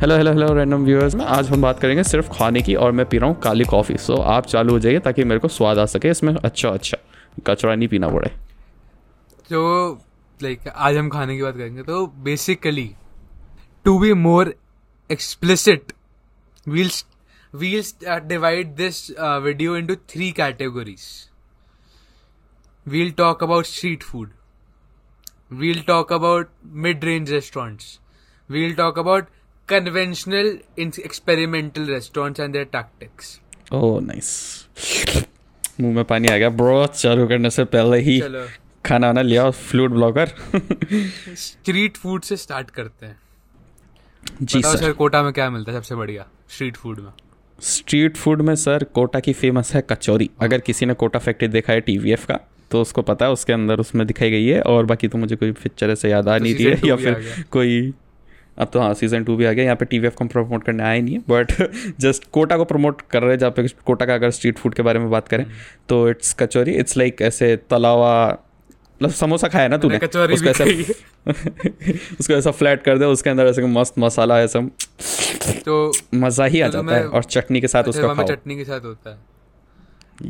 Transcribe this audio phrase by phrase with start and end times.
[0.00, 3.04] Hello hello hello random viewers में आज हम बात करेंगे सिर्फ़ खाने की और मैं
[3.08, 5.84] पी रहा हूँ काली कॉफ़ी सो आप चालू हो जाइए ताकि मेरे को स्वाद आ
[5.86, 6.96] सके, इसमें अच्छा अच्छा
[7.46, 8.28] कचरा नहीं पीना पड़े।
[9.50, 9.92] तो
[10.40, 12.88] लाइक आज हम खाने की बात करेंगे तो basically
[13.84, 14.54] to be more
[15.10, 15.92] explicit
[16.66, 16.90] we'll
[17.54, 17.82] we'll
[18.28, 19.10] divide this
[19.42, 21.06] video into three categories
[22.86, 24.30] we'll talk about street food
[25.52, 26.50] we'll talk about
[26.82, 27.98] mid range restaurants
[28.50, 29.28] we'll talk about
[29.68, 33.40] conventional experimental restaurants and their tactics.
[33.72, 34.32] Oh, nice.
[35.80, 38.20] मुँह में पानी आ गया। Bro चालू करने से पहले ही
[38.84, 40.30] खाना वाना लिया फ्लूड ब्लॉगर
[41.36, 43.18] स्ट्रीट फ़ूड से स्टार्ट करते हैं।
[44.42, 46.26] जी सर सर कोटा में क्या मिलता है सबसे बढ़िया?
[46.50, 47.10] स्ट्रीट फ़ूड में।
[47.60, 51.72] स्ट्रीट फ़ूड में सर कोटा की फ़ेमस है कचौरी। अगर किसी ने कोटा फैक्ट्री देखा
[51.72, 52.38] है टीवीएफ का
[52.70, 55.52] तो उसको पता है उसके अंदर उसमें दिखाई गई है और बाकी तो मुझे कोई
[55.52, 57.92] पिक्चर ऐसे याद आ तो नहीं रही है या फिर कोई
[58.58, 60.64] अब तो हाँ सीज़न टू भी आ गया यहाँ पे टी वी एफ़ को प्रमोट
[60.64, 61.52] करने आए नहीं है बट
[62.00, 64.82] जस्ट कोटा को प्रमोट कर रहे हैं जहाँ पे कोटा का अगर स्ट्रीट फ़ूड के
[64.82, 65.46] बारे में बात करें
[65.88, 68.38] तो इट्स कचौरी इट्स लाइक ऐसे तलावा
[69.02, 69.96] मतलब समोसा खाया ना तूने?
[69.96, 70.64] उसको ऐसा
[72.20, 74.60] उसको ऐसा फ्लैट कर दे उसके अंदर ऐसे मस्त मसाला ऐसा
[75.66, 78.80] तो मज़ा ही आ जाता है और चटनी के साथ उसका खाओ। चटनी के साथ
[78.80, 79.18] होता है।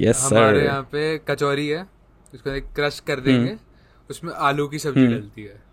[0.01, 1.83] यस सर हमारे यहाँ पे कचौरी है
[2.35, 3.59] उसको क्रश कर देंगे हम्म।
[4.11, 5.64] उसमें आलू की सब्ज़ी हम्म। डलती है।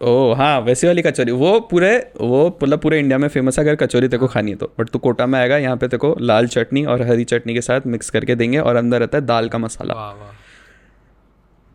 [0.00, 3.76] ओ हाँ वैसी वाली कचौरी। वो पूरे वो मतलब पूरे इंडिया में फ़ेमस है अगर
[3.76, 6.84] कचौरी तेको खानी है तो। बट तू कोटा में आएगा यहाँ पे तेको लाल चटनी
[6.84, 9.94] और हरी चटनी के साथ मिक्स करके देंगे और अंदर रहता है दाल का मसाला।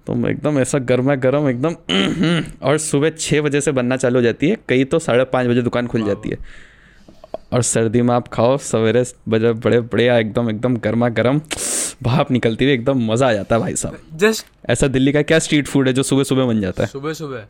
[0.07, 1.75] तो एकदम ऐसा गर्मा गर्म एकदम
[2.67, 5.61] और सुबह छः बजे से बनना चालू हो जाती है कई तो साढ़े पाँच बजे
[5.61, 6.37] दुकान खुल जाती है।
[7.53, 11.41] और सर्दी में आप खाओ सवेरे बजे बड़े बढ़िया एकदम एकदम गर्मा गर्म
[12.03, 15.39] भाप निकलती हुई एकदम मज़ा आ जाता है भाई साहब। जस्ट ऐसा दिल्ली का क्या
[15.39, 16.89] स्ट्रीट फ़ूड है जो सुबह सुबह बन जाता है?
[16.89, 17.45] सुबह सुबह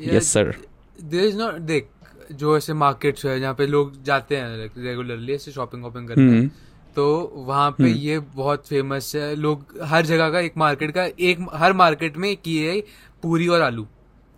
[0.00, 0.54] yes sir
[1.02, 1.88] there is not देख
[2.32, 6.42] जो ऐसे मार्केट्स है जहाँ पे लोग जाते हैं रेगुलरली ऐसे शॉपिंग वॉपिंग करते हैं
[6.42, 6.94] hmm.
[6.96, 7.04] तो
[7.46, 7.96] वहाँ पे hmm.
[7.96, 12.28] ये बहुत फ़ेमस है। लोग हर जगह का एक मार्केट का एक हर मार्केट में
[12.30, 12.80] एक ये है
[13.22, 13.86] पूरी और आलू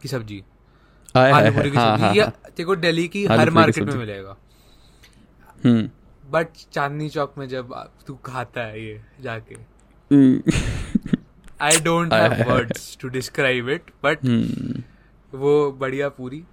[0.03, 0.43] की सब्ज़ी।
[1.17, 4.37] आलू पूरी की हाँ, सब्ज़ी हाँ, ये हाँ। देखो दिल्ली की हर मार्केट में मिलेगा।
[5.67, 6.73] But hmm.
[6.73, 7.75] चांदनी चौक में जब
[8.07, 9.57] तू खाता है ये जाके।
[11.61, 14.19] I don't have words to describe it but
[15.35, 16.45] वो बढ़िया पूरी।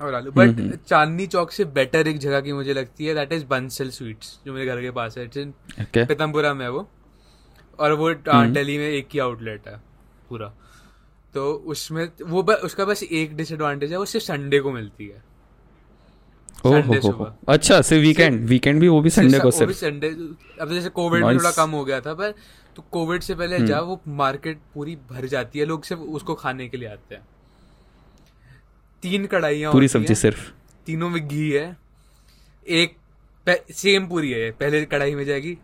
[0.00, 3.14] और आलू। बट हम्म, हम्म। चांदनी चौक से बेटर एक जगह की मुझे लगती है
[3.14, 5.38] दैट इज़ बंसल स्वीट्स जो मेरे घर के पास है। It's
[5.80, 6.06] okay.
[6.08, 6.88] पीतमपुरा में है वो।
[7.78, 9.80] और वो हम्म। दिल्ली में एक ही आउटलेट है
[10.28, 10.52] पूरा।
[11.34, 15.24] तो उसमें वो ब, उसका बस एक डिसएडवांटेज है वो सिर्फ़ संडे को मिलती है।
[16.66, 20.08] संडे सुबह। अच्छा सिर्फ़ वीकेंड वीकेंड भी वो भी संडे को सिर्फ़। संडे
[20.60, 22.34] अब जैसे कोविड में थोड़ा कम हो गया था पर
[22.76, 26.68] तो कोविड से पहले जब वो मार्केट पूरी भर जाती है लोग सिर्फ़ उसको खाने
[26.68, 27.22] के लिए आते हैं।
[29.02, 30.50] तीन कढ़ाइया पूरी सब्ज़ी सिर्फ़?
[30.86, 31.76] तीनों में घी है।
[32.66, 32.96] एक
[33.72, 35.56] सेम पूरी है। पहले कढ़ाई में जाएगी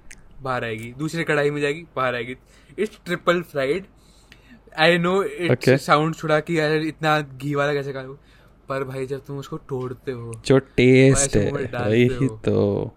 [0.42, 2.36] बाहर आएगी। दूसरी कढ़ाई में जाएगी बाहर आएगी।
[2.78, 3.86] It's triple fried
[4.78, 8.02] I know it sound छुड़ा कि यार इतना घी वाला कैसे खा
[8.68, 12.94] पर भाई जब तुम उसको तोड़ते हो जो टेस्ट है वही तो।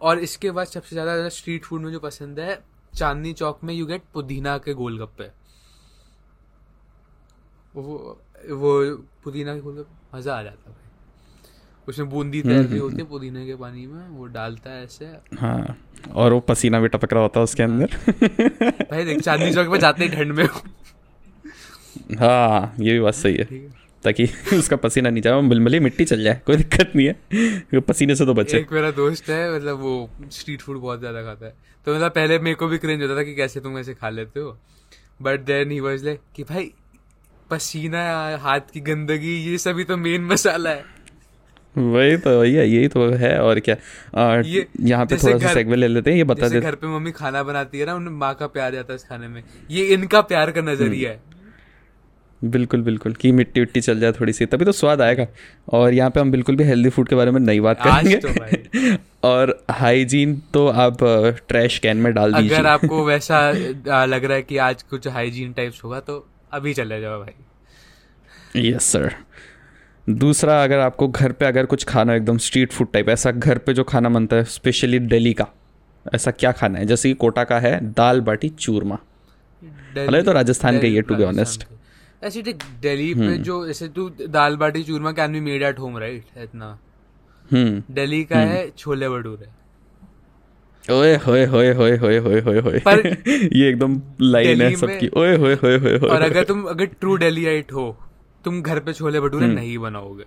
[0.00, 2.58] और इसके बाद सबसे ज़्यादा स्ट्रीट फ़ूड में जो पसंद है
[2.92, 5.28] चांदनी चौक में यू गेट पुदीना के गोलगप्पे।
[7.74, 8.20] वो
[8.52, 8.72] वो
[9.24, 10.82] पुदीना के फूल मज़ा आ जाता भाई।
[11.88, 14.70] उसमें बूंदी हम्म, तैर रही हम्म, होती है हम्म। पुदीने के पानी में वो डालता
[14.70, 15.76] है ऐसे। हाँ
[16.14, 17.86] और वो पसीना भी टपक रहा होता है उसके अंदर।
[18.90, 20.48] भाई देख चांदनी चौक में जाते ठंड में।
[22.18, 26.40] हाँ ये भी बात सही है। ताकि उसका पसीना नहीं जाए मिलमली मिट्टी चल जाए
[26.46, 30.62] कोई दिक्कत नहीं है। पसीने से तो बचे। एक मेरा दोस्त है मतलब वो स्ट्रीट
[30.62, 31.54] फ़ूड बहुत ज़्यादा खाता है।
[31.86, 34.40] तो मतलब पहले मेरे को भी क्रेंज होता था कि कैसे तुम ऐसे खा लेते
[34.40, 34.56] हो।
[35.22, 36.72] But then he was like कि भाई
[37.50, 38.02] पसीना
[38.42, 40.92] हाथ की गंदगी ये सभी तो मेन मसाला है।
[41.76, 43.76] वही तो है यही तो है और क्या?
[44.16, 47.12] और यहाँ पे थोड़ा सा सेगवे ले लेते हैं ये बता देते घर पे मम्मी
[47.12, 50.20] खाना बनाती है ना उन्हें माँ का प्यार जाता है इस खाने में। ये इनका
[50.22, 51.20] प्यार का नज़रिया है।
[52.42, 55.26] बिल्कुल बिल्कुल कि मिट्टी विट्टी चल जाए थोड़ी सी तभी तो स्वाद आएगा।
[55.72, 58.96] और यहाँ पे हम बिल्कुल भी हेल्दी फ़ूड के बारे में नहीं बात करेंगे। तो
[59.28, 60.96] और हाइजीन तो आप
[61.48, 65.52] ट्रैश कैन में डाल दीजिए। अगर आपको वैसा लग रहा है कि आज कुछ हाइजीन
[65.52, 66.18] टाइप्स होगा तो
[66.54, 69.14] अभी चले जाओ भाई। यस सर
[70.06, 73.72] दूसरा अगर आपको घर पे अगर कुछ खाना एकदम स्ट्रीट फ़ूड टाइप ऐसा घर पे
[73.74, 75.46] जो खाना बनता है स्पेशली दिल्ली का
[76.06, 76.86] ऐसा क्या खाना है?
[76.86, 78.98] जैसे कि कोटा का है दाल बाटी चूरमा।
[79.96, 81.66] भले तो राजस्थान का ही है टू बी ऑनेस्ट
[82.24, 85.98] ऐसे दिल्ली पे हम्म। जो जैसे तू dal baati churma can be made at home
[85.98, 86.78] right इतना।
[87.52, 89.48] दिल्ली हम्म। का हम्म। है छोले भटूरे।
[90.92, 93.06] ओए होए होए होए होए होए होए होए। पर
[93.56, 97.72] ये एकदम लाइन है सबकी। ओए होए होए होए और अगर तुम अगर ट्रू डेलीइट
[97.72, 97.84] हो
[98.44, 100.24] तुम घर पे छोले भटूरे नहीं बनाओगे।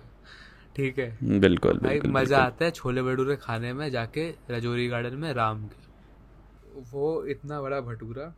[0.76, 1.38] ठीक है?
[1.40, 6.82] बिल्कुल भाई मज़ा आता है छोले भटूरे खाने में जाके रजौरी गार्डन में राम के।
[6.92, 8.32] वो इतना बड़ा भटूरा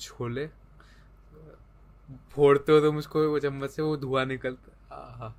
[0.00, 0.46] छोले
[2.34, 5.34] फोड़ते हो तुम उसको वो चम्मच से वो धुआँ निकलता आहा।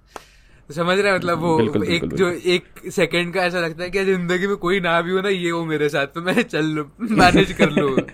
[0.70, 1.18] समझ रहे हैं?
[1.18, 4.56] मतलब वो बिल्कुल, एक बिल्कुल, जो एक सेकंड का ऐसा लगता है कि ज़िंदगी में
[4.58, 7.70] कोई ना भी हो ना ये हो मेरे साथ तो मैं चल लूँ मैनेज कर
[7.72, 7.96] लूँ।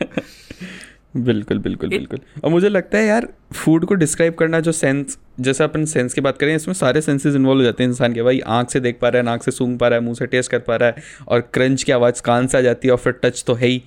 [1.18, 5.63] बिल्कुल बिल्कुल बिल्कुल। और मुझे लगता है यार फ़ूड को डिस्क्राइब करना जो सेंस जैसे
[5.63, 8.40] अपन सेंस की बात करें इसमें सारे सेंसेस इन्वॉल्व हो जाते हैं इंसान के। भाई
[8.50, 10.52] आँख से देख पा रहा है नाक से सूंघ पा रहा है मुँह से टेस्ट
[10.52, 13.13] कर पा रहा है और क्रंच की आवाज़ कान से आ जाती है और फिर
[13.24, 13.81] टच तो है ही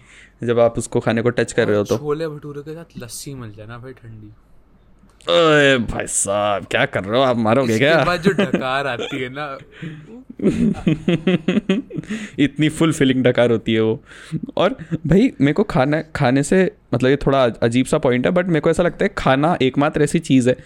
[0.44, 3.34] जब आप उसको खाने को टच कर रहे हो तो। छोले भटूरे के साथ लस्सी
[3.34, 4.32] मिल जाए ना भाई ठंडी।
[5.26, 9.56] भाई साहब क्या कर रहे हो आप मारोगे क्या बाद जो डकार आती है ना
[12.38, 14.00] इतनी फुल फिलिंग डकार होती है वो
[14.56, 14.76] और
[15.06, 18.60] भाई मेरे को खाना खाने से मतलब ये थोड़ा अजीब सा पॉइंट है बट मेरे
[18.60, 20.56] को ऐसा लगता है खाना एकमात्र ऐसी चीज़ है।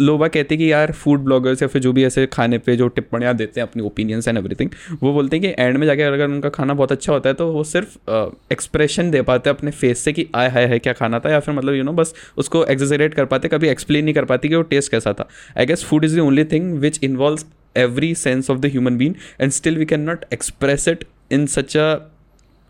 [0.00, 2.88] लोग कहते हैं कि यार फ़ूड ब्लॉगर्स या फिर जो भी ऐसे खाने पे जो
[2.88, 4.70] टिप्पणियाँ देते हैं अपनी ओपिनियंस एंड एवरीथिंग
[5.02, 7.50] वो बोलते हैं कि एंड में जाके अगर उनका खाना बहुत अच्छा होता है तो
[7.52, 7.96] वो सिर्फ़
[8.52, 11.40] एक्सप्रेशन दे पाते हैं अपने फेस से कि आय हाय है क्या खाना था, या
[11.40, 14.54] फिर मतलब यू नो बस उसको एग्जेजरेट कर पाते, कभी एक्सप्लेन नहीं कर पाती कि
[14.54, 15.28] वो टेस्ट कैसा था।
[15.58, 17.44] I guess food is the only thing which involve
[17.76, 21.76] every sense of the human being and still we can not express it in such
[21.76, 21.94] a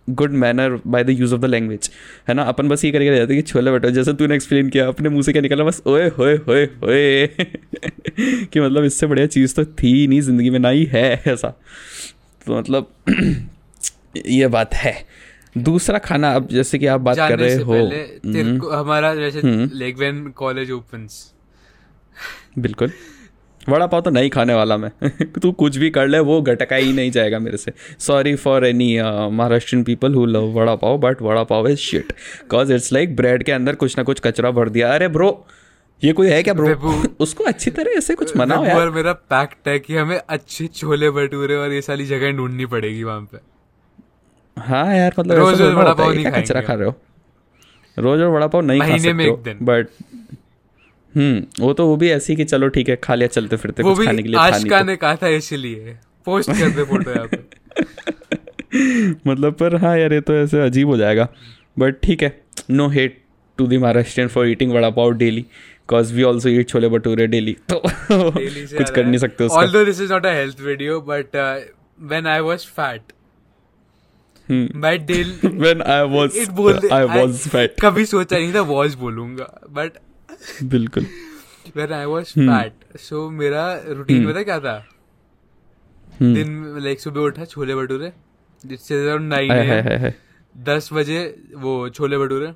[0.08, 1.90] good manner by the use of the language
[2.28, 2.42] है ना?
[2.42, 5.32] अपन बस ये करके जाते कि छोले भटूरे जैसे तूने एक्सप्लेन किया अपने मुँह से
[5.32, 7.26] क्या निकला बस ओए होए होए होए।
[8.52, 11.48] कि मतलब इससे बढ़िया चीज़ तो थी नहीं ज़िंदगी में ना ही है ऐसा।
[12.46, 12.90] तो मतलब
[14.26, 15.06] ये बात है।
[15.58, 17.90] दूसरा खाना अब जैसे कि आप बात कर रहे हो।
[18.32, 19.40] तेरे को हमारा जैसे
[19.78, 21.32] लाइक व्हेन कॉलेज ओपन्स
[22.58, 22.92] बिल्कुल।
[23.68, 24.90] वड़ा पाव तो नहीं खाने वाला मैं।
[25.42, 28.96] तू कुछ भी कर ले वो घटका ही नहीं जाएगा मेरे से। Sorry for any
[29.00, 32.12] Maharashtrian people who love vada pav but vada pav is shit
[32.50, 35.30] cause it's like bread के अंदर कुछ ना कुछ कचरा भर दिया। अरे ब्रो
[36.02, 39.68] ये कोई है क्या ब्रो उसको अच्छी तरह ऐसे कुछ मनाओ और यार। मेरा पैक्ट
[39.68, 43.38] है कि हमें अच्छे छोले भटूरे और ये सारी जगह ढूंढनी पड़ेगी वहाँ पे।
[44.56, 46.94] हाँ यार मतलब रोज रोज वड़ा पाव नहीं कचरा खा रहे हो।
[47.96, 49.88] रोज रोज वड़ा पाव नहीं खा सकते हो बट
[51.14, 53.90] हम्म वो तो वो भी ऐसी कि चलो ठीक है खा लिया चलते फिरते वो
[53.90, 55.96] कुछ भी खाने के लिए आशिका तो। ने कहा था इसलिए
[56.26, 57.38] पोस्ट कर दे फ़ोटो यहाँ पे।
[59.30, 61.28] मतलब पर हाँ यार ये तो ऐसे अजीब हो जाएगा।
[61.78, 62.40] बट ठीक है
[62.70, 63.20] no hate
[63.58, 65.44] to the Maharashtrian for eating vada pav daily
[65.88, 70.00] cause we also eat chole bhature daily तो कुछ कर नहीं सकते उसका। Although this
[70.06, 71.54] is not a health video, but uh,
[72.12, 73.14] when I was fat,
[74.84, 78.60] my daily when I was it बोल दे- I was fat कभी सोचा नहीं था
[78.72, 79.98] वॉज़ बोलूँगा। बट
[80.64, 81.06] बिल्कुल।
[81.68, 82.48] Hmm.
[82.48, 84.88] fat, so मेरा रूटीन पता क्या था?
[86.20, 88.12] हम्म, दिन लाइक सुबह उठा छोले भटूरे
[88.66, 90.12] जिससे अराउंड नाइन
[90.58, 92.52] दस बजे वो छोले भटूरे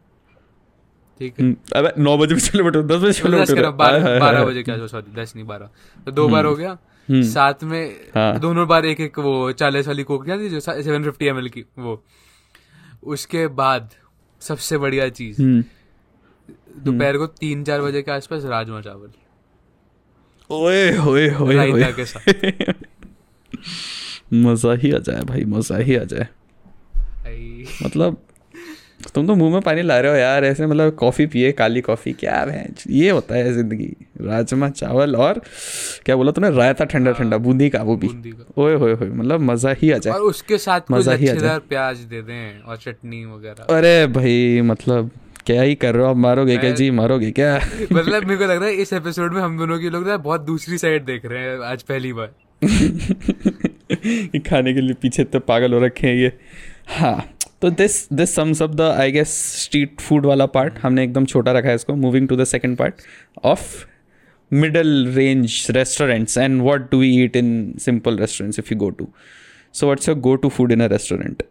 [1.19, 1.47] ठीक है?
[1.47, 5.23] हम्म, अबे नौ बजे भी छोले भटूरे दस बजे छोले भटूरे। बारह। बजे क्या सॉरी
[5.23, 5.71] दस नहीं बारह।
[6.05, 6.79] तो दो बार हो गया।
[7.11, 11.05] हम्म। साथ में हाँ। दोनों बार एक एक वो चालीस वाली कोक थी जो सेवन
[11.05, 12.05] फिफ्टी एम की वो।
[13.03, 13.91] उसके बाद
[14.41, 15.65] सबसे बढ़िया चीज़ हम्म,
[16.79, 19.11] दोपहर को तीन चार बजे के आसपास राजमा चावल।
[20.51, 22.25] ओए होए होए रायता के साथ।
[24.35, 26.27] मज़ा ही आ जाए भाई मज़ा ही आ जाए।
[27.85, 28.17] मतलब
[29.15, 32.13] तुम तो मुँह में पानी ला रहे हो यार ऐसे मतलब कॉफ़ी पिए काली कॉफ़ी
[32.13, 33.89] क्या है ये होता है ज़िंदगी।
[34.21, 35.41] राजमा चावल और
[36.07, 38.09] क्या बोला तुमने रायता ठंडा ठंडा बूंदी का वो भी।
[38.59, 41.59] ओए होए होए मतलब मज़ा ही आ जाए। और उसके साथ मज़ा ही आ जाए।
[41.69, 45.11] प्याज दे दें और चटनी वगैरह। अरे भाई मतलब
[45.47, 46.11] क्या ही कर रहे हो?
[46.11, 46.71] आप मारोगे क्या?
[46.71, 47.57] जी मारोगे क्या?
[47.93, 50.41] मतलब मेरे को लग रहा है इस एपिसोड में हम दोनों के लोग ना बहुत
[50.41, 52.35] दूसरी साइड देख रहे हैं आज पहली बार।
[54.49, 56.33] खाने के लिए पीछे तो पागल हो रखे हैं ये।
[56.89, 59.29] हाँ तो this this sums up the I guess
[59.63, 62.95] street food वाला पार्ट हमने एकदम छोटा रखा है इसको। Moving to the second part
[63.45, 63.85] of
[64.53, 69.09] middle range restaurants and what do we eat in simple restaurants if you go to
[69.75, 71.43] so what's your go to food in a restaurant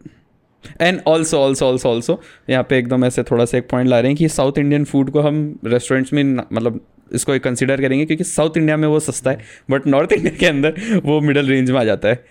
[0.81, 4.11] and also also also also यहाँ पे एकदम ऐसे थोड़ा सा एक point ला रहे
[4.11, 6.79] हैं कि साउथ इंडियन फ़ूड को हम रेस्टोरेंट्स में मतलब
[7.13, 11.01] इसको कंसिडर करेंगे क्योंकि साउथ इंडिया में वो सस्ता है बट नॉर्थ इंडिया के अंदर
[11.05, 12.25] वो मिडल रेंज में आ जाता है।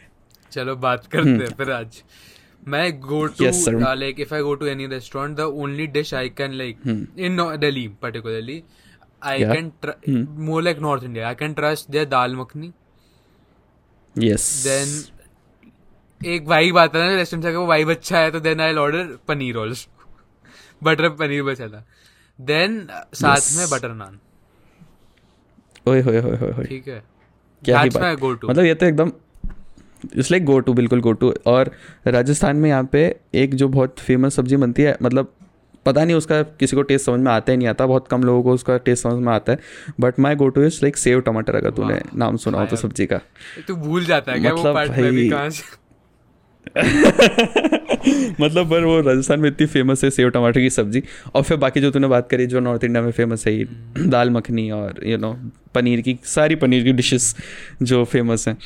[0.52, 2.02] चलो बात करते हैं फिर आज।
[2.68, 3.44] मैं go to.
[3.94, 6.76] Like if I go to any restaurant the only dish I can like
[7.18, 8.62] in Delhi particularly
[9.22, 9.44] I.
[9.44, 12.72] Can more like north India I can trust their dal makhani
[14.14, 15.19] yes then
[16.20, 19.16] एक vibe आता है ना restaurant से वो vibe अच्छा है तो then I order
[19.28, 20.06] paneer also
[20.82, 21.84] butter paneer बचा था.
[22.38, 23.56] देन साथ Yes.
[23.56, 24.18] में बटर नान
[25.86, 27.02] ओए होए होए होए ठीक है.
[27.62, 28.50] क्या ही बात। go-to.
[28.50, 29.12] मतलब ये तो एकदम
[30.16, 31.70] इट्स लाइक गो टू बिल्कुल गो टू और
[32.06, 35.32] राजस्थान में यहाँ पे एक जो बहुत फ़ेमस सब्ज़ी बनती है मतलब
[35.86, 38.42] पता नहीं उसका किसी को टेस्ट समझ में आता ही नहीं आता बहुत कम लोगों
[38.42, 39.58] को उसका टेस्ट समझ में आता है.
[40.00, 43.06] But my go to is like sev tamatar अगर तूने नाम सुना हो तो सब्ज़ी
[43.06, 43.20] का।
[43.68, 45.78] तू भूल जाता है क्या मतलब वो पार्ट में भी कहाँ से
[48.40, 51.02] मतलब पर वो राजस्थान में इतनी फ़ेमस है सेव टमाटर की सब्ज़ी।
[51.34, 54.30] और फिर बाकी जो तूने बात करी जो नॉर्थ इंडिया में फ़ेमस है हम्म। दाल
[54.30, 57.34] मखनी और you you know know, paneer की सारी पनीर की डिशेस
[57.82, 58.58] जो फ़ेमस हैं।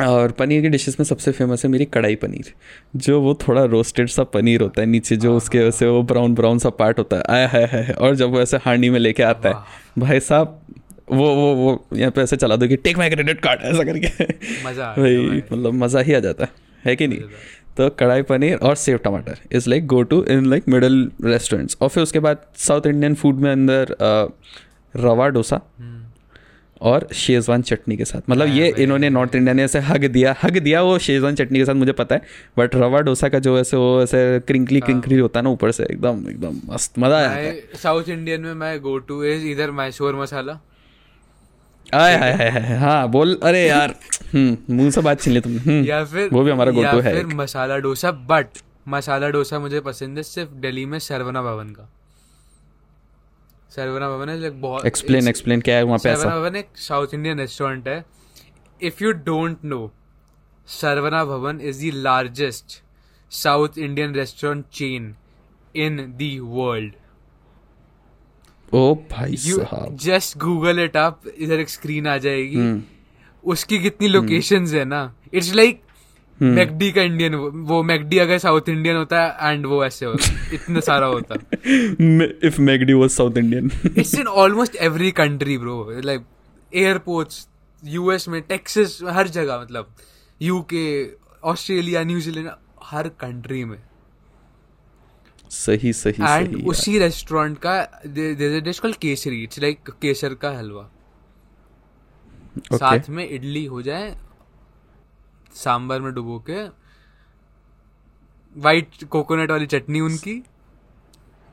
[0.00, 2.52] और पनीर की डिशेस में सबसे फ़ेमस है मेरी कढ़ाई पनीर
[2.96, 6.34] जो वो थोड़ा रोस्टेड सा पनीर होता है नीचे जो उसके हाँ। वैसे वो ब्राउन
[6.34, 8.98] ब्राउन सा पार्ट होता है। आया है, है, है और जब वो ऐसे हांडी में
[9.00, 9.54] लेके आता है।
[9.98, 10.58] भाई साहब
[11.12, 14.24] वो वो वो यहाँ पे ऐसे चला दो कि टेक माई क्रेडिट कार्ड ऐसा करके।
[14.66, 17.20] मज़ा भाई। मतलब मज़ा ही आ जाता है। है कि नहीं?
[17.76, 21.88] तो कढ़ाई पनीर और sev tamatar is like go to in like middle restaurants और
[21.88, 23.96] फिर उसके बाद साउथ इंडियन फ़ूड में अंदर
[24.94, 26.00] रवा डोसा हम्म।
[26.80, 30.58] और शेजवान चटनी के साथ। मतलब ये इन्होंने नॉर्थ इंडिया ने ऐसे हग दिया। हग
[30.58, 32.22] दिया वो शेजवान चटनी के साथ मुझे पता है।
[32.58, 35.72] बट रवा डोसा का जो ऐसे वो ऐसे क्रिंकली क्रिंकली हाँ। होता है ना ऊपर
[35.72, 40.14] से एकदम एकदम मस्त मज़ा आया साउथ इंडियन में मैं गो टू इज़ इधर मैशोर
[40.14, 40.58] मसाला।
[41.94, 43.94] आए हाय हाय हाय हाँ बोल अरे यार
[44.32, 47.00] हम्म मुँह से बात छीन ली तुमने हम्म, या फिर वो भी हमारा गो टू
[47.00, 48.58] है फिर मसाला डोसा बट
[48.88, 51.88] मसाला डोसा मुझे पसंद है सिर्फ़ दिल्ली में सरवना भवन का।
[53.76, 57.14] सरवना भवन है लाइक बहुत एक्सप्लेन एक्सप्लेन क्या है वहाँ पे सरवना भवन एक साउथ
[57.14, 58.04] इंडियन रेस्टोरेंट है।
[58.80, 59.90] If you don't know
[60.68, 62.80] Saravana Bhavan is the largest
[63.32, 65.14] south Indian restaurant chain
[65.76, 66.92] in the world
[68.74, 72.80] ओ भाई साहब। जस्ट गूगल इट अप इधर एक स्क्रीन आ जाएगी। hmm.
[73.44, 74.78] उसकी कितनी लोकेशंस hmm.
[74.78, 75.14] है ना?
[75.34, 75.80] इट्स लाइक
[76.40, 77.34] मैकडी का इंडियन
[77.66, 81.34] वो मैकडी अगर साउथ इंडियन होता है एंड वो ऐसे होता इतना सारा होता।
[82.46, 86.24] If McD was south Indian it's in almost every country bro like
[86.72, 87.46] airports
[87.82, 89.94] US में टेक्सास हर जगह मतलब।
[90.40, 90.84] यूके
[91.44, 92.48] ऑस्ट्रेलिया न्यूजीलैंड
[92.84, 93.78] हर कंट्री में।
[95.52, 100.88] सही सही एंड उसी रेस्टोरेंट का there dish called kesari it's like केसर का हलवा
[102.58, 102.76] okay.
[102.76, 104.14] साथ में इडली हो जाए
[105.54, 106.62] सांबर में डुबो के
[108.56, 110.34] वाइट कोकोनट वाली चटनी उनकी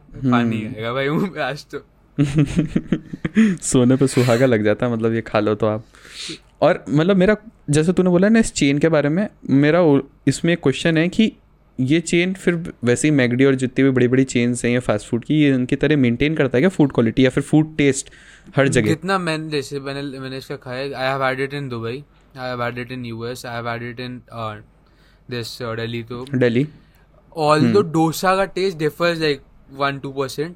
[0.10, 0.76] पानी hmm.
[0.76, 1.84] आएगा भाई मुँह पे आज तो
[3.64, 5.84] सोने पे सुहागा लग जाता है मतलब ये खा लो तो आप
[6.62, 7.36] और मतलब मेरा
[7.70, 9.82] जैसे तूने बोला ना इस चेन के बारे में मेरा
[10.28, 11.32] इसमें एक क्वेश्चन है कि
[11.80, 15.08] ये चेन फिर वैसे ही मैगडी और जितनी भी बड़ी बड़ी चेन्स हैं या फास्ट
[15.08, 18.10] फ़ूड की ये उनकी तरह मेंटेन करता है क्या फ़ूड क्वालिटी या फिर फ़ूड टेस्ट
[18.56, 18.88] हर जगह?
[18.88, 22.04] जितना मैंने जैसे मैंने मैंने इसका खाया I have had it in Dubai
[22.38, 24.22] I have had it in US I have had it in
[25.32, 26.68] this Delhi तो दिल्ली
[27.38, 29.42] ऑल दो डोसा का taste differs like
[29.74, 30.56] one two percent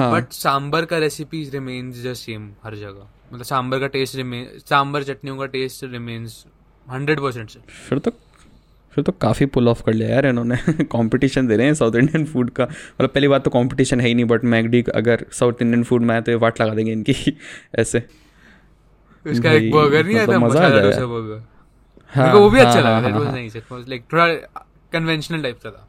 [0.00, 3.08] but sambar का रेसिपी रिमेन्स द सेम हर जगह.
[3.32, 6.46] मतलब सांबर का taste remain sambar चटनियों का टेस्ट रिमेन्स
[6.90, 7.50] हंड्रेड परसेंट
[7.88, 8.10] फिर तो
[8.96, 10.56] फिर तो काफ़ी पुल ऑफ़ कर लिया यार इन्होंने।
[10.92, 14.14] कंपटीशन दे रहे हैं साउथ इंडियन फ़ूड का। मतलब पहली बात तो कंपटीशन है ही
[14.14, 17.36] नहीं बट मैगडी अगर साउथ इंडियन फ़ूड में आए तो ये वाट लगा देंगे इनकी।
[17.78, 18.02] ऐसे।
[19.26, 21.42] उसका एक बर्गर नहीं आता मज़ा आ जाएगा बर्गर
[22.12, 24.26] हाँ, वो भी अच्छा हाँ, लगा it was nice it was like थोड़ा
[24.92, 25.88] कन्वेंशनल टाइप का था।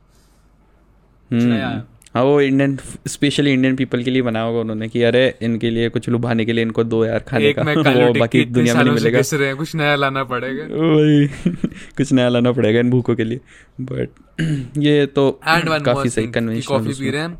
[1.31, 1.81] हम्म।
[2.17, 5.89] हाँ वो इंडियन स्पेशली इंडियन पीपल के लिए बनाया होगा उन्होंने कि अरे इनके लिए
[5.89, 9.53] कुछ लुभाने के लिए इनको दो यार खाने का। वो बाकी दुनिया में नहीं मिलेगा।
[9.55, 11.27] कुछ नया लाना पड़ेगा। वही
[11.97, 13.39] कुछ नया लाना पड़ेगा इन भूखों के लिए।
[13.81, 14.09] बट
[14.77, 17.35] ये तो काफ़ी सही कन्वेंशन कॉफ़ी पी रहे हैं।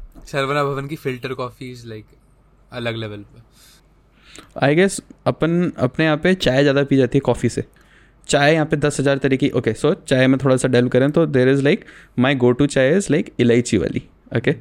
[0.56, 2.06] भवन की फ़िल्टर कॉफ़ी इज़ लाइक
[2.72, 3.42] अलग लेवल पे।
[4.66, 7.64] आई गेस अपन अपने यहाँ पे चाय ज़्यादा पी जाती है कॉफ़ी से।
[8.28, 11.26] चाय यहाँ पे दस हज़ार तरीके ओके सो चाय में थोड़ा सा डेल करें तो
[11.26, 11.86] there is like
[12.20, 14.56] my go to chai is like elaichi वाली। ओके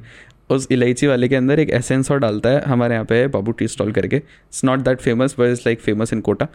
[0.49, 3.67] उस इलायची वाले के अंदर एक एसेंस और डालता है हमारे यहाँ पे बाबू टी
[3.67, 6.47] स्टॉल करके। It's not that famous but is like famous in Kota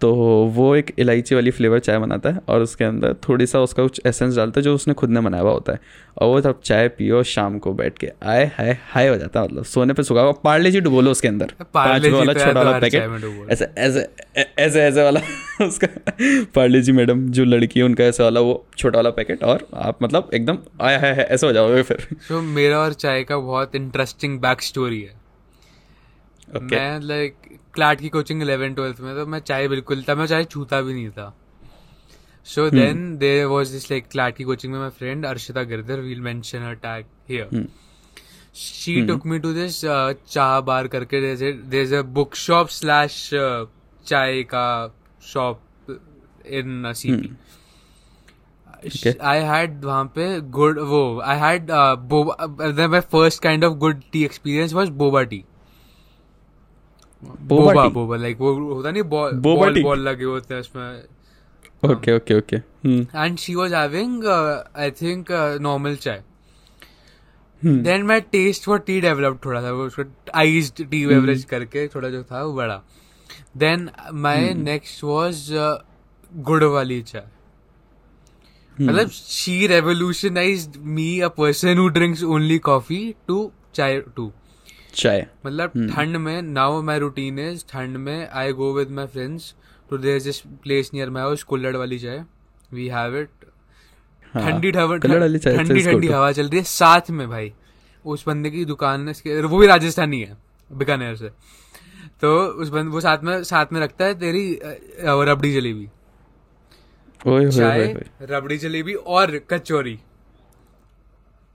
[0.00, 0.12] तो
[0.54, 4.00] वो एक इलायची वाली फ्लेवर चाय बनाता है और उसके अंदर थोड़ी सा उसका कुछ
[4.06, 5.80] एसेंस डालता है जो उसने खुद ने बनाया हुआ होता है।
[6.18, 9.46] और वो तब चाय पियो शाम को बैठ के आए हाय हाय हो जाता है
[9.46, 13.50] मतलब। सोने पे सुखा हुआ पार्ले जी डुबोलो उसके अंदर। पाँच वाला छोटा वाला पैकेट।
[13.50, 14.06] ऐसे ऐसे
[14.58, 15.20] ऐसे ऐसे वाला
[15.66, 15.88] उसका
[16.54, 20.02] पार्ले जी मैडम जो लड़की है उनका ऐसे वाला वो छोटा वाला पैकेट और आप
[20.02, 24.38] मतलब एकदम आया है ऐसे हो जाओगे फिर। तो मेरा और चाय का बहुत इंटरेस्टिंग
[24.40, 25.17] बैक स्टोरी है।
[26.56, 27.34] मैं लाइक
[27.74, 30.92] क्लाट की कोचिंग इलेवन ट्वेल्थ में तो मैं चाय बिल्कुल था मैं चाय छूता भी
[30.92, 31.34] नहीं था।
[32.46, 36.20] So then there was this like CLAT की कोचिंग में my friend Arshita Girdhar will
[36.20, 37.66] mention her tag here
[38.54, 39.80] she took me to this
[40.30, 43.30] Chah bar करके there is a book shop slash
[44.06, 45.60] chai का shop
[46.46, 47.36] in CP
[49.22, 54.72] I had वहाँ पे good वो I had my first kind of good tea experience
[54.72, 55.44] was boba tea
[57.22, 62.34] boba boba like वो होता नहीं ball ball ball लगे होते हैं उसमें। Okay okay
[62.38, 62.56] okay.
[62.56, 66.22] And she was having I think normal chai
[67.62, 72.08] then my taste for tea develop थोड़ा सा वो उसको आइज़ टी बेवरेज करके थोड़ा
[72.08, 72.82] जो था वो बड़ा।
[73.56, 75.50] देन माई नेक्स्ट वॉज़
[76.32, 77.26] गुड़ वाली चाय
[78.78, 84.32] मतलब she revolutionise me a person who drinks only coffee to chai to
[84.98, 89.54] chai मतलब ठंड में नाउ माई रूटीन इज़ ठंड में I go with my friends
[89.90, 92.24] to there this place near my house कुल्लड़ वाली चाय
[92.72, 93.28] वी हैव इट
[94.34, 97.52] ठंडी ठंडी ठंडी हवा चल रही है साथ में भाई।
[98.04, 100.36] उस बंदे की दुकान है वो भी राजस्थानी है
[100.70, 101.28] बीकानेर से।
[102.22, 104.58] तो उस बंद वो साथ में साथ में रखता है तेरी
[105.02, 105.88] रबड़ी जलेबी।
[107.26, 107.94] चाय
[108.30, 109.98] रबड़ी जलेबी और कचौरी।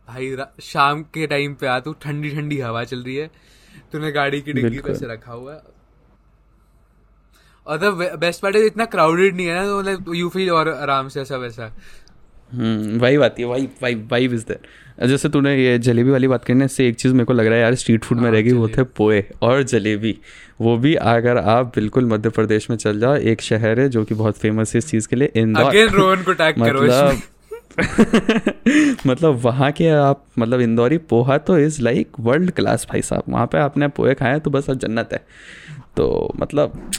[0.08, 3.30] भाई शाम के टाइम पे आ तू ठंडी ठंडी हवा चल रही है।
[3.92, 5.62] तूने गाड़ी की डिग्गी पे से रखा हुआ है।
[7.68, 10.70] और द बेस्ट पार्ट है इतना क्राउडेड नहीं है ना तो मतलब यू फील और
[10.70, 11.72] आराम से ऐसा। वैसा
[12.52, 16.68] हम्म, आती है vibe vibe vibe is there जैसे तूने ये जलेबी वाली बात करने
[16.68, 18.68] से एक चीज़ मेरे को लग रहा है यार स्ट्रीट फ़ूड में हाँ, रहेगी वो
[18.68, 20.18] थे पोए और जलेबी।
[20.62, 24.16] वो भी अगर आप बिल्कुल मध्य प्रदेश में चल जाओ एक शहर है जो कि
[24.16, 27.22] बहुत फ़ेमस है इस चीज़ के लिए इंदौर। को टैग मतलब
[29.08, 33.46] मतलब वहाँ के आप मतलब इंदौरी पोहा तो इज़ लाइक वर्ल्ड क्लास भाई साहब। वहाँ
[33.48, 35.25] पे आपने पोहे खाए तो बस अब जन्नत है।
[35.98, 36.92] तो मतलब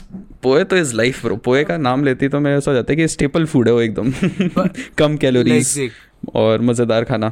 [0.43, 2.97] पोहे तो इज़ लाइफ ब्रो पोए का नाम लेती तो मैं ऐसा हो जाता है
[2.97, 4.11] कि स्टेपल फ़ूड है वो एकदम।
[4.97, 5.91] कम कैलोरीज
[6.35, 7.31] और मज़ेदार खाना।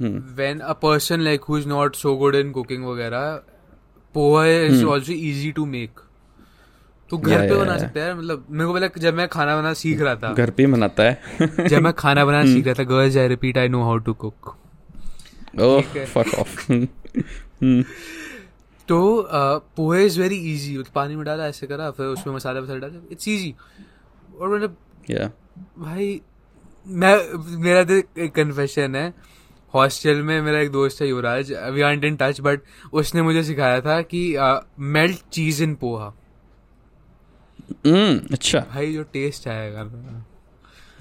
[0.00, 3.40] When a person like who is not so good in cooking वगैरह
[4.14, 6.00] poha is also easy to make
[7.12, 10.00] तो घर पे बना सकते हैं मतलब मेरे को पहले जब मैं खाना बनाना सीख
[10.00, 12.52] रहा था। घर पे बनाता है। जब मैं खाना बनाना.
[12.52, 14.54] सीख रहा था girls I repeat I know how to cook
[16.14, 16.72] fuck off
[18.88, 19.28] तो
[19.76, 23.28] पोहे इज़ वेरी इजी पानी में डाला ऐसे करा फिर उसमें मसाला वसाला डाला। इट्स
[23.28, 23.54] इजी
[24.40, 24.76] और मतलब
[25.78, 26.20] भाई
[26.86, 27.14] मैं
[27.62, 29.12] मेरा तो एक कन्फेशन है।
[29.74, 32.60] हॉस्टल में मेरा एक दोस्त है Yuvraj we are in touch but
[32.92, 34.22] उसने मुझे सिखाया था कि
[34.78, 36.12] मेल्ट चीज़ इन पोहा।
[38.32, 39.90] अच्छा। भाई जो टेस्ट आएगा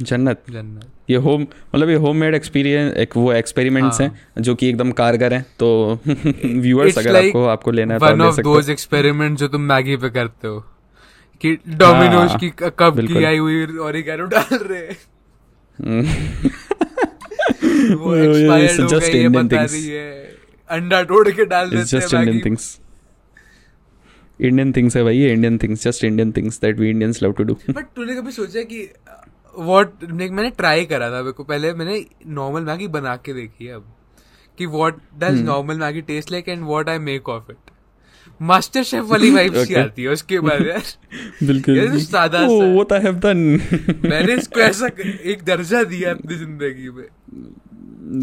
[0.02, 4.08] जन्नत। जन्नत। ये होम मतलब ये होम मेड एक्सपीरियंस एक वो एक्सपेरिमेंट्स हाँ.
[4.08, 6.00] हैं जो कि एकदम कारगर हैं तो
[6.46, 9.98] व्यूअर्स अगर like आपको आपको लेना है तो वन ऑफ़ दोज एक्सपेरिमेंट जो तुम मैगी
[9.98, 10.66] पे करते हो
[11.42, 14.96] कि डोमिनोज हाँ, की कब की आई हुई और ओरिगेनो डाल रहे
[17.96, 20.38] वो एक्सपायर्ड हो गई ये बता रही है।
[20.70, 22.81] अंडा तोड़ के डाल देते हैं थिंग्स
[24.42, 27.44] इंडियन थिंग्स है भाई ये Indian things just Indian things that we Indians love to
[27.44, 28.88] do but तूने कभी सोचा कि
[29.58, 33.74] वॉट मैंने ट्राई करा था मेरे को पहले मैंने नॉर्मल मैगी बना के देखी है
[33.74, 33.94] अब
[34.58, 37.72] कि what does normal Maggi taste like and what I make of it
[38.42, 40.84] master chef वाली वाइब सी आती है उसके बाद यार।
[41.44, 43.38] बिल्कुल। सादा सा व्हाट आई हैव डन
[44.06, 44.88] मैंने इसको ऐसा
[45.26, 47.08] एक दर्जा दिया अपनी ज़िंदगी में।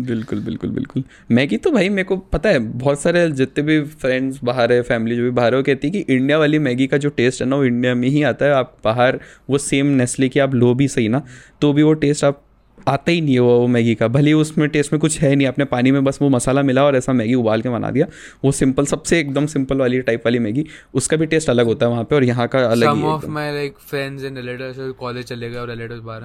[0.07, 4.41] बिल्कुल बिल्कुल बिल्कुल। मैगी तो भाई मेरे को पता है बहुत सारे जितने भी फ्रेंड्स
[4.45, 6.97] बाहर है फैमिली जो भी बाहर है वो कहती है कि इंडिया वाली मैगी का
[6.97, 10.29] जो टेस्ट है ना वो इंडिया में ही आता है। आप बाहर वो सेम नेस्ले
[10.29, 11.23] की आप लो भी सही ना
[11.61, 12.45] तो भी वो टेस्ट आप
[12.89, 15.65] आता ही नहीं है वो मैगी का। भले उसमें टेस्ट में कुछ है नहीं आपने
[15.65, 18.07] पानी में बस वो मसाला मिला और ऐसा मैगी उबाल के बना दिया
[18.45, 21.93] वो सिंपल सबसे एकदम सिंपल वाली टाइप वाली मैगी उसका भी टेस्ट अलग होता है
[21.93, 25.51] वहाँ पे और यहाँ का अलग Some of my like friends and relatives college चले
[25.51, 26.23] गए और relatives बाहर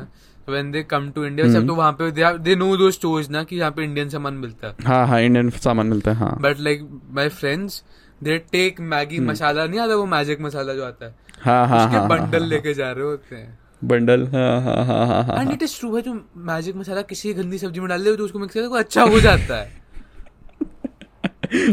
[0.48, 2.12] हैं when they come to India सब तो वहाँ पे
[2.44, 5.50] they know those stores ना कि यहाँ पे इंडियन सामान मिलता है। हाँ हाँ इंडियन
[5.50, 7.84] सामान मिलता है हाँ। But like my friends
[8.24, 11.16] they take Maggi masala नहीं आता वो मैजिक मसाला जो आता है?
[11.42, 15.24] हाँ हाँ उसके बंडल हाँ, लेके जा रहे होते हैं। बंडल हाँ हाँ हाँ हाँ
[15.26, 16.14] हाँ इट इज़ ट्रू है जो
[16.52, 19.56] मैजिक मसाला किसी गंदी सब्ज़ी में डाल दे तो उसको मिक्स कर अच्छा हो जाता
[19.62, 19.82] है।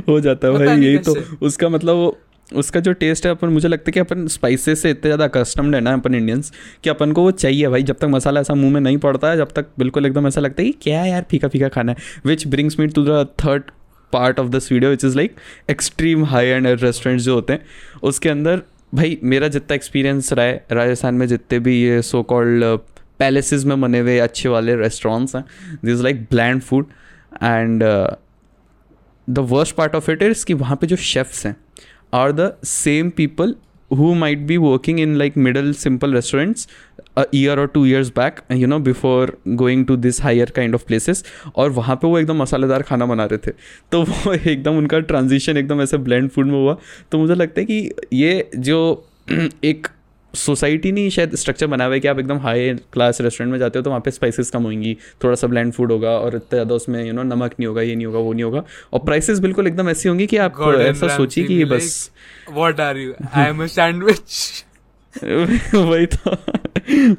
[0.08, 1.14] हो जाता है भाई यही तो
[1.46, 2.16] उसका मतलब
[2.52, 5.74] उसका जो टेस्ट है, अपन, मुझे लगता है कि अपन स्पाइसेस से इतने ज़्यादा कस्टम्ड
[5.74, 6.52] है ना अपन इंडियंस
[6.84, 9.36] कि अपन को वो चाहिए भाई। जब तक मसाला ऐसा मुँह में नहीं पड़ता है,
[9.36, 12.46] जब तक बिल्कुल एकदम ऐसा लगता है कि क्या यार फीका फीका खाना है। Which
[12.46, 13.70] brings me to the third
[14.12, 15.36] part of this video which is like
[15.70, 17.64] extreme high end restaurants जो होते हैं।
[18.02, 18.62] उसके अंदर
[18.94, 22.64] भाई, मेरा जितना एक्सपीरियंस रहा है, राजस्थान में जितने भी ये सो कॉल्ड
[23.18, 25.44] पैलेसेस में बने हुए अच्छे वाले रेस्टोरेंट्स हैं
[25.84, 26.86] this like bland food
[27.42, 27.82] and
[29.28, 31.54] the worst part of it is कि वहाँ पे जो शेफ्स हैं
[32.12, 33.54] are the same people
[33.90, 36.66] who might be working in like middle simple restaurants
[37.16, 40.86] a year or two years back you know before going to this higher kind of
[40.90, 41.22] places
[41.56, 43.52] और वहाँ पे वो एकदम मसालेदार खाना बना रहे थे
[43.92, 46.76] तो वो एकदम उनका ट्रांजिशन एकदम ऐसे ब्लेंड फ़ूड में हुआ
[47.12, 48.78] तो मुझे लगता है कि ये जो
[49.64, 49.88] एक
[50.34, 53.78] सोसाइटी नहीं शायद स्ट्रक्चर बना हुआ है कि आप एकदम हाई क्लास रेस्टोरेंट में जाते
[53.78, 56.74] हो तो वहाँ पे स्पाइसेस कम होंगी थोड़ा सा ब्लैंड फ़ूड होगा और इतना ज़्यादा
[56.74, 58.62] उसमें यू नो नमक नहीं होगा ये नहीं होगा वो नहीं होगा।
[58.92, 62.10] और प्राइसेस बिल्कुल एकदम ऐसी होंगी कि आप ऐसा सोचिए कि बस।
[62.50, 64.64] What are you I am a sandwich
[65.74, 66.36] वही तो।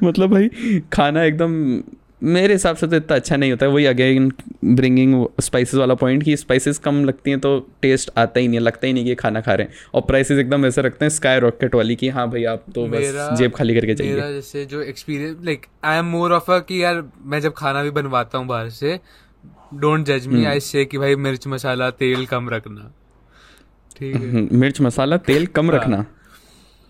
[0.04, 0.50] मतलब भाई
[0.94, 1.82] खाना एकदम
[2.22, 4.32] मेरे हिसाब से तो इतना अच्छा नहीं होता है। वही अगेन
[4.66, 8.64] ब्रिंगिंग स्पाइसेस वाला पॉइंट कि स्पाइसेस कम लगती हैं तो टेस्ट आता ही नहीं है
[8.64, 11.40] लगता ही नहीं कि खाना खा रहे हैं। और प्राइसेस एकदम ऐसे रखते हैं स्काई
[11.40, 14.82] रॉकेट वाली कि हाँ भाई आप तो बस जेब खाली करके जाइए। मेरा जैसे जो
[14.84, 18.48] experience like I am more of a कि यार मैं जब खाना भी बनवाता हूँ
[18.48, 19.00] बाहर से
[19.76, 22.92] डोंट जज मी आई से कि भाई मिर्च मसाला तेल कम रखना।
[23.98, 26.00] ठीक है। हम्म, मिर्च मसाला तेल कम हाँ। रखना।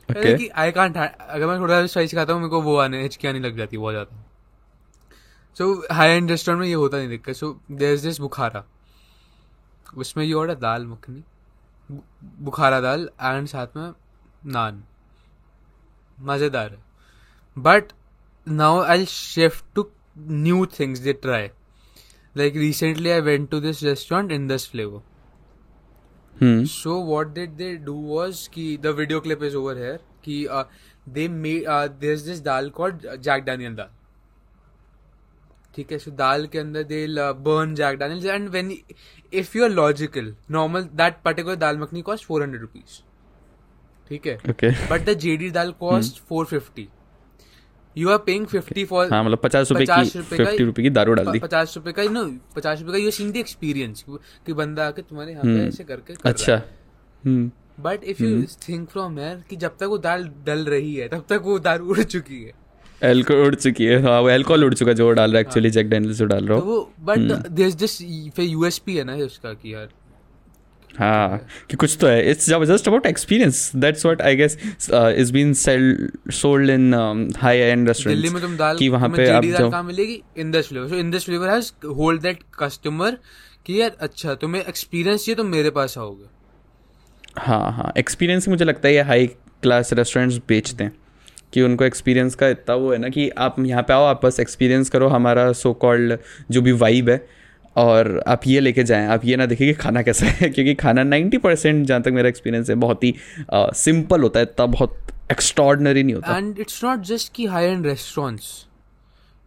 [0.10, 3.42] ओके आई कांट अगर मैं थोड़ा स्पाइसी खाता हूँ मेरे को वो आने हिचकी नहीं
[3.42, 4.24] लग जाती बहुत ज़्यादा।
[5.58, 8.64] सो हाई एंड रेस्टोरेंट में ये होता नहीं दिक्कत so there is this Bukhara.
[9.98, 11.24] उसमें ये order dal makhani
[12.44, 13.92] Bukhara dal and साथ में
[14.48, 14.84] नान।
[16.18, 16.78] मज़ेदार है।
[17.58, 17.92] But
[18.48, 21.48] now I shift to new things they try
[22.36, 25.02] like recently I went to this restaurant in this Flavour
[26.68, 30.48] so what did they do was की the video clip is over here कि
[31.08, 31.68] they made
[32.00, 33.90] there is this dal called Jack Daniel dal.
[35.76, 37.06] ठीक है so दाल के अंदर they
[37.44, 38.72] burn Jack Daniels and when
[39.34, 43.00] if you are logical normal that particular dal makhani cost four hundred rupees
[44.10, 44.38] ठीक है?
[44.92, 46.88] But the JD dal cost four fifty
[47.96, 51.32] you are paying fifty for हाँ मतलब पचास रुपए की fifty रुपए की दारू डाल
[51.32, 54.04] दी। पचास रुपए का नो पचास रुपए का यू सीन द एक्सपीरियंस
[54.46, 56.62] कि बंदा आके तुम्हारे यहाँ पे हम्म। ऐसे करके कर अच्छा।
[57.84, 61.26] But if you think from here कि जब तक वो दाल डल रही है तब
[61.30, 62.54] तक वो दारू उड़ चुकी है।
[63.04, 65.70] एल्कोहल उड़ चुकी है। हाँ वो एल्कोहल उड़ चुका जो वो डाल रहा है एक्चुअली
[65.70, 67.98] जैक जो डाल रहा हो। वो बट देयर इज़ दिस
[68.36, 69.90] फिर यूएसपी है ना उसका कि यार।
[70.90, 71.38] हाँ
[71.70, 74.58] कि कुछ तो है। It's just about experience that's what I guess
[74.92, 76.94] is been sale sold in
[77.38, 80.22] high end restaurants Delhi में तुम दाल कि वहाँ पे आप जाओ कहाँ मिलेगी?
[80.38, 83.18] Flavour so in this Flavour has hold that customer
[83.66, 86.30] कि यार अच्छा तुम्हें एक्सपीरियंस चाहिए तो मेरे पास आओगे।
[87.38, 90.92] हाँ हाँ। एक्सपीरियंस मुझे लगता है ये हाई क्लास रेस्टोरेंट्स बेचते हैं।
[91.54, 94.40] कि उनको एक्सपीरियंस का इतना वो है ना कि आप यहाँ पे आओ, आप बस
[94.40, 96.18] एक्सपीरियंस करो, हमारा सो कॉल्ड
[96.52, 97.26] जो भी वाइब है,
[97.76, 101.04] और आप ये लेके जाएँ। आप ये ना देखें कि खाना कैसा है, क्योंकि खाना
[101.04, 103.14] नाइन्टी परसेंट जहाँ तक मेरा एक्सपीरियंस है, बहुत ही
[103.54, 104.98] सिंपल होता है, इतना बहुत
[105.32, 108.50] एक्स्ट्रॉडनरी नहीं होता। एंड इट्स नॉट जस्ट की high end restaurants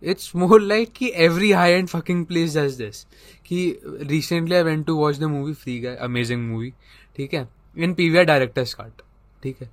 [0.02, 3.04] it's more like कि every high end fucking place does this
[3.46, 6.72] कि recently I went to watch the movie Free Guy amazing movie
[7.16, 7.48] ठीक है?
[7.76, 9.02] In P PVR director's cut
[9.42, 9.70] ठीक है?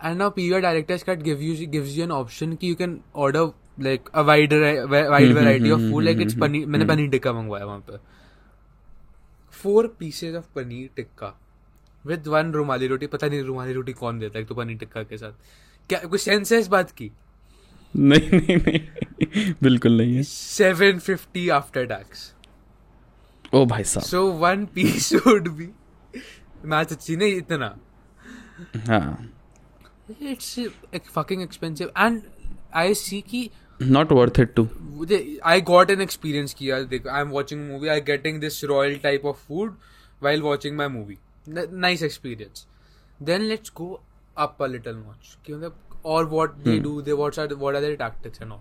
[0.00, 2.92] And now PVR director's cut gives you gives you an option कि you can
[3.24, 3.44] order
[3.86, 4.52] like a wide
[4.90, 6.04] wide variety of food.
[6.04, 7.98] Like it's paneer मैंने पनीर टिक्का मंगवाया वहाँ पे.
[9.52, 11.34] Four pieces of paneer tikka
[12.04, 15.18] with one rumali roti पता नहीं रुमाली रोटी कौन देता है तो पनीर टिक्का के
[15.18, 15.32] साथ.
[15.88, 17.10] क्या कुछ सेंस है इस बात की?
[17.94, 19.52] नहीं नहीं नहीं.
[19.62, 20.22] बिल्कुल नहीं है.
[20.22, 22.32] सेवन फिफ्टी आफ्टर टैक्स
[23.54, 24.06] ओ भाई साहब.
[24.06, 25.68] So one piece would be
[26.64, 27.76] much अच्छी नहीं इतना.
[28.86, 29.30] हाँ.
[30.10, 32.20] It's fucking expensive and
[32.74, 34.68] I see की not worth it to
[35.44, 39.24] I got an experience किया देख I am watching movie I getting this royal type
[39.26, 39.76] of food
[40.22, 41.18] why watching my movie
[41.48, 42.66] nice experience
[43.20, 44.00] then let's go
[44.36, 48.42] up little watch क्योंकि और what they do they what are what are their tactics
[48.42, 48.52] and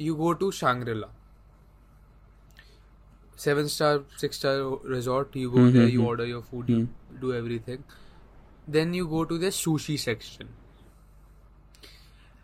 [0.00, 1.06] you go to Shangrila
[3.38, 4.60] seven star six star
[4.90, 6.70] resort you go there you order your food
[7.20, 7.82] do every thing
[8.68, 10.48] then you go to the sushi section.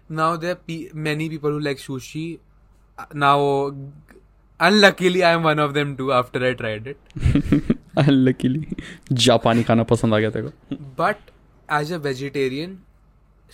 [0.09, 2.39] Now there are pe- many people who like sushi.
[3.15, 3.75] Now,
[4.61, 6.13] unluckily, I am one of them too.
[6.13, 6.99] After I tried it.
[8.07, 8.67] unluckily,
[9.13, 10.53] जापानी खाना पसंद आ गया तेरे.
[10.97, 11.31] But
[11.69, 12.77] as a vegetarian,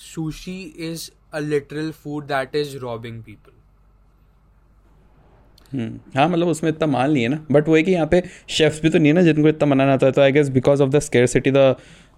[0.09, 3.55] sushi is a literal food that is robbing people.
[5.75, 8.81] हाँ मतलब उसमें इतना माल नहीं है ना बट वो है कि यहाँ पे शेफ्स
[8.83, 10.91] भी तो नहीं है ना जिनको इतना मनाना आता है तो I guess because of
[10.91, 11.75] the scarcity the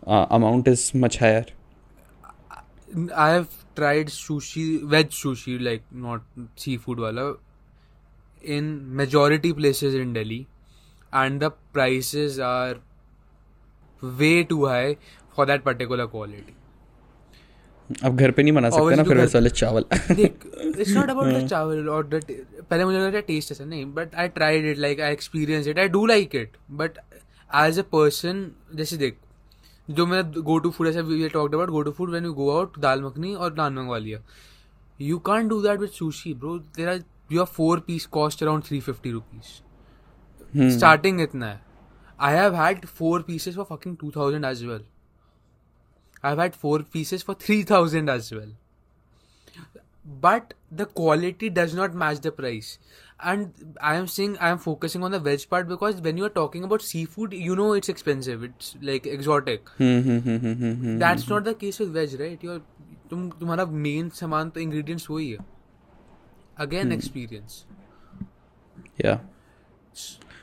[0.07, 1.45] uh, amount is much higher?
[3.15, 6.21] I have tried sushi, veg sushi, like not
[6.55, 7.37] seafood wala,
[8.41, 10.47] in majority places in Delhi,
[11.13, 12.75] and the prices are
[14.01, 14.97] way too high
[15.33, 16.55] for that particular quality.
[18.03, 21.47] अब घर पे नहीं बना सकते ना फिर वैसे वाले चावल it's not about the
[21.47, 22.21] chawal और द
[22.69, 25.87] पहले मुझे लगा टेस्ट ऐसा नहीं but I tried it like I experience it I
[25.95, 26.97] do like it but
[27.63, 29.17] as a person जैसे देख
[29.90, 32.50] जो मैं गो टू फ़ूड ऐसा we talked about go to food when you go
[32.50, 34.20] out दाल मखनी और नान मंगवा लिया।
[35.00, 36.92] You can't do that with sushi bro तेरा
[37.32, 41.60] you are four piece cost around three fifty rupees starting इतना है।
[42.20, 44.84] I have had four pieces for fucking two thousand as well
[46.24, 48.56] I have had four pieces for three thousand as well
[50.18, 52.78] but the quality does not match the price
[53.20, 56.34] and i am saying i am focusing on the veg part because when you are
[56.36, 61.92] talking about seafood you know it's expensive it's like exotic that's not the case with
[61.92, 62.60] veg right you
[63.10, 65.38] तुम तुम्हारा main सामान तो ingredients वही है
[66.64, 67.64] again experience
[69.04, 69.18] या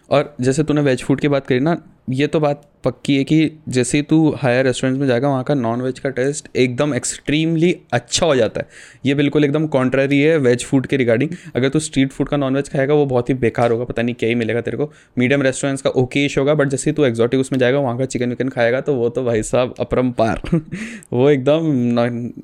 [0.09, 1.77] और जैसे तूने वेज फ़ूड की बात करी ना
[2.09, 5.81] ये तो बात पक्की है कि जैसे तू हायर रेस्टोरेंट्स में जाएगा, वहाँ का नॉन
[5.81, 8.67] वेज का टेस्ट एकदम एक्सट्रीमली अच्छा हो जाता है।
[9.05, 12.55] ये बिल्कुल एकदम कॉन्ट्ररी है वेज फ़ूड के रिगार्डिंग अगर तू स्ट्रीट फ़ूड का नॉन
[12.55, 15.41] वेज खाएगा, वो बहुत ही बेकार होगा, पता नहीं क्या ही मिलेगा तेरे को। मीडियम
[15.41, 18.81] रेस्टोरेंट्स का ओकेश होगा बट जैसे तू एक्जॉटिक उसमें जाएगा, वहाँ का चिकन विकन खाएगा
[18.81, 20.41] तो वो तो भाई साहब अपरम्पार
[21.13, 21.67] वो एकदम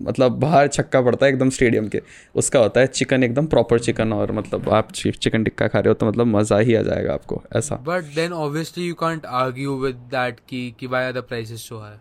[0.04, 2.02] मतलब बाहर छक्का पड़ता है एकदम स्टेडियम के।
[2.36, 5.94] उसका होता है चिकन एकदम प्रॉपर चिकन और मतलब आप चिकन टिक्का खा रहे हो
[5.94, 9.96] तो मतलब मज़ा ही आ जाएगा आपको, ऐसा। But then obviously you can't argue with
[10.12, 11.98] that कि कि why are the prices so high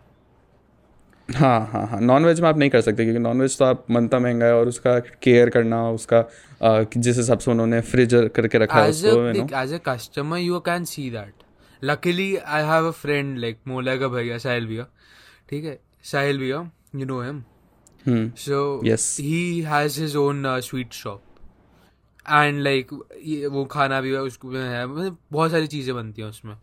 [1.29, 3.85] हाँ हाँ हाँ नॉन वेज में आप नहीं कर सकते क्योंकि नॉन वेज तो आप
[3.91, 6.19] मनता महँगा है और उसका केयर करना उसका
[6.63, 10.83] आ, जिस हिसाब से उन्होंने फ्रिज करके रखा है उसको as a customer you can
[10.83, 11.33] see that
[11.83, 14.87] luckily I have a friend like मोला का भैया साहिल भैया
[15.49, 15.79] ठीक है?
[16.03, 17.43] साहिल भैया you know him
[18.37, 18.81] so
[19.19, 21.21] he has his own sweet shop
[22.31, 22.93] and like
[23.51, 26.55] वो खाना भी उसको है मतलब बहुत सारी चीज़ें बनती हैं उसमें।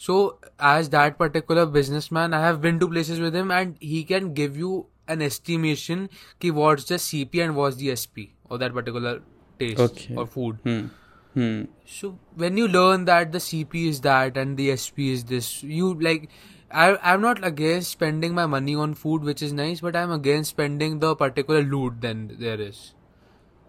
[0.00, 4.32] So, as that particular businessman, I have been to places with him, and he can
[4.32, 6.08] give you an estimation
[6.44, 9.20] ki what's the CP and what's the SP of that particular
[9.58, 10.16] taste okay.
[10.16, 10.56] or food.
[10.64, 10.86] Hmm.
[11.34, 11.64] Hmm.
[11.84, 15.92] So when you learn that the CP is that and the SP is this, you
[16.08, 16.30] like.
[16.72, 20.50] I, I'm not against spending my money on food, which is nice, but I'm against
[20.50, 22.94] spending the particular loot then there is.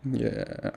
[0.05, 0.71] Yeah.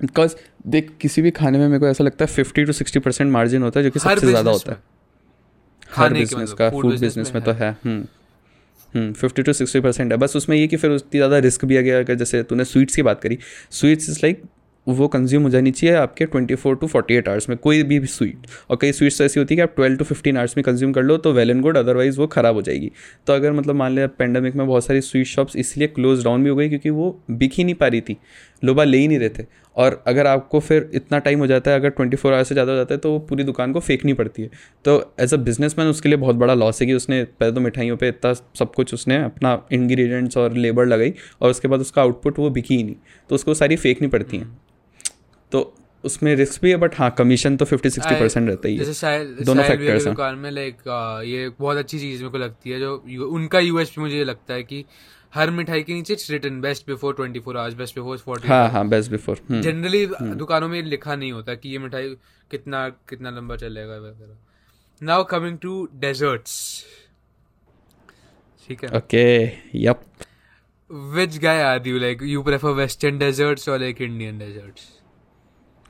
[0.00, 0.34] Because
[0.68, 3.62] देख किसी भी खाने में मेरे को ऐसा लगता है fifty to sixty percent margin
[3.62, 4.78] होता है जो कि सबसे ज़्यादा होता है।
[5.90, 7.72] हर बिज़नेस का फ़ूड बिज़नेस में तो है।
[8.94, 11.80] फिफ्टी टू सिक्सटी परसेंट है। बस उसमें ये कि फिर उतनी ज़्यादा रिस्क भी आ
[11.80, 13.38] गया अगर जैसे तूने स्वीट्स की बात करी
[13.72, 14.42] स्वीट्स इज़ लाइक
[14.86, 17.98] वो कंज्यूम हो जानी चाहिए आपके twenty four to forty eight hours में कोई भी
[18.06, 20.92] स्वीट और कई स्वीट्स ऐसी होती है कि आप ट्वेल्व टू फिफ्टीन आवर्स में कंज्यूम
[20.92, 22.90] कर लो तो वेल एंड गुड अदरवाइज़ वो ख़राब हो जाएगी।
[23.26, 26.50] तो अगर मतलब मान लिया पेंडेमिक में बहुत सारी स्वीट शॉप्स इसलिए क्लोज डाउन भी
[26.50, 28.16] हो गई क्योंकि वो बिक ही नहीं पा रही थी।
[28.62, 29.42] लोबा ले ही नहीं रहे थे।
[29.76, 32.72] और अगर आपको फिर इतना टाइम हो जाता है अगर ट्वेंटी फोर आवर्स से ज़्यादा
[32.72, 34.50] हो जाता है तो वो पूरी दुकान को फेंकनी पड़ती है।
[34.84, 37.60] तो एज अ बिज़नेस मैन उसके लिए बहुत बड़ा लॉस है कि उसने पहले तो
[37.60, 42.02] मिठाइयों पे इतना सब कुछ उसने अपना इंग्रेडिएंट्स और लेबर लगाई और उसके बाद उसका
[42.02, 42.96] आउटपुट वो बिकी ही नहीं।
[43.30, 44.58] तो उसको सारी फेंकनी पड़ती हैं।
[45.52, 45.72] तो
[46.04, 49.62] उसमें रिस्क भी है बट हाँ कमीशन तो फिफ्टी सिक्सटी परसेंट रहता ही है। दोनों
[49.62, 50.76] फैक्टर्स हैं। दुकान में लाइक
[51.26, 52.94] ये बहुत अच्छी चीज़ मेरे को लगती है जो
[53.28, 54.84] उनका यूएसपी मुझे लगता है कि
[55.34, 58.86] हर मिठाई के नीचे written best before twenty four hours best before forty हाँ हाँ
[58.88, 62.08] बेस्ट बिफोर जनरली दुकानों में लिखा नहीं होता कि ये मिठाई
[62.50, 66.56] कितना कितना लंबा चलेगा वगैरह। नाउ कमिंग टू डेजर्ट्स
[68.68, 68.96] ठीक है?
[68.98, 69.24] Okay
[69.84, 70.02] yup
[71.16, 71.98] which guy are you?
[72.04, 74.88] Like you prefer western deserts or like indian deserts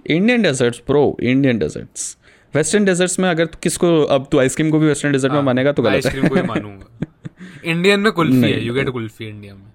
[0.06, 2.16] Indian desserts pro Indian desserts
[2.54, 5.82] western desserts में अगर किसको अब तू आइसक्रीम को भी वेस्टर्न डेजर्ट में मानेगा तो
[5.82, 7.06] गलत है। आइसक्रीम को ही मानूँगा।
[7.64, 9.68] इंडियन में कुल्फी है यू गेट कुल्फी इंडिया में।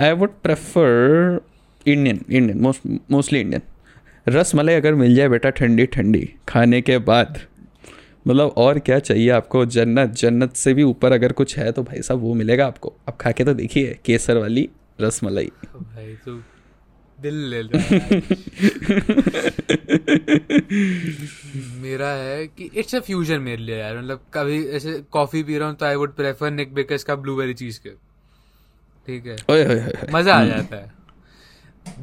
[0.00, 1.40] I would prefer
[1.86, 2.60] Indian Indian
[3.10, 3.62] mostly Indian
[4.26, 7.38] ras malai अगर मिल जाए बेटा ठंडी ठंडी खाने के बाद।
[8.28, 9.64] मतलब और क्या चाहिए आपको?
[9.66, 13.16] जन्नत जन्नत से भी ऊपर अगर कुछ है तो भाई साहब वो मिलेगा आपको। आप
[13.20, 14.68] खा के तो देखिए केसर वाली
[15.00, 16.42] रस मलाई। भाई तो
[17.18, 17.78] दिल ले लो
[21.82, 25.68] मेरा है कि इट्स अ फ्यूजन मेरे लिए यार मतलब कभी ऐसे कॉफ़ी पी रहा
[25.68, 27.90] हूँ तो I would prefer Nik Baker's का ब्लूबेरी चीज़ के।
[29.08, 29.36] ठीक है?
[30.14, 30.92] मज़ा आ हम्म। जाता है।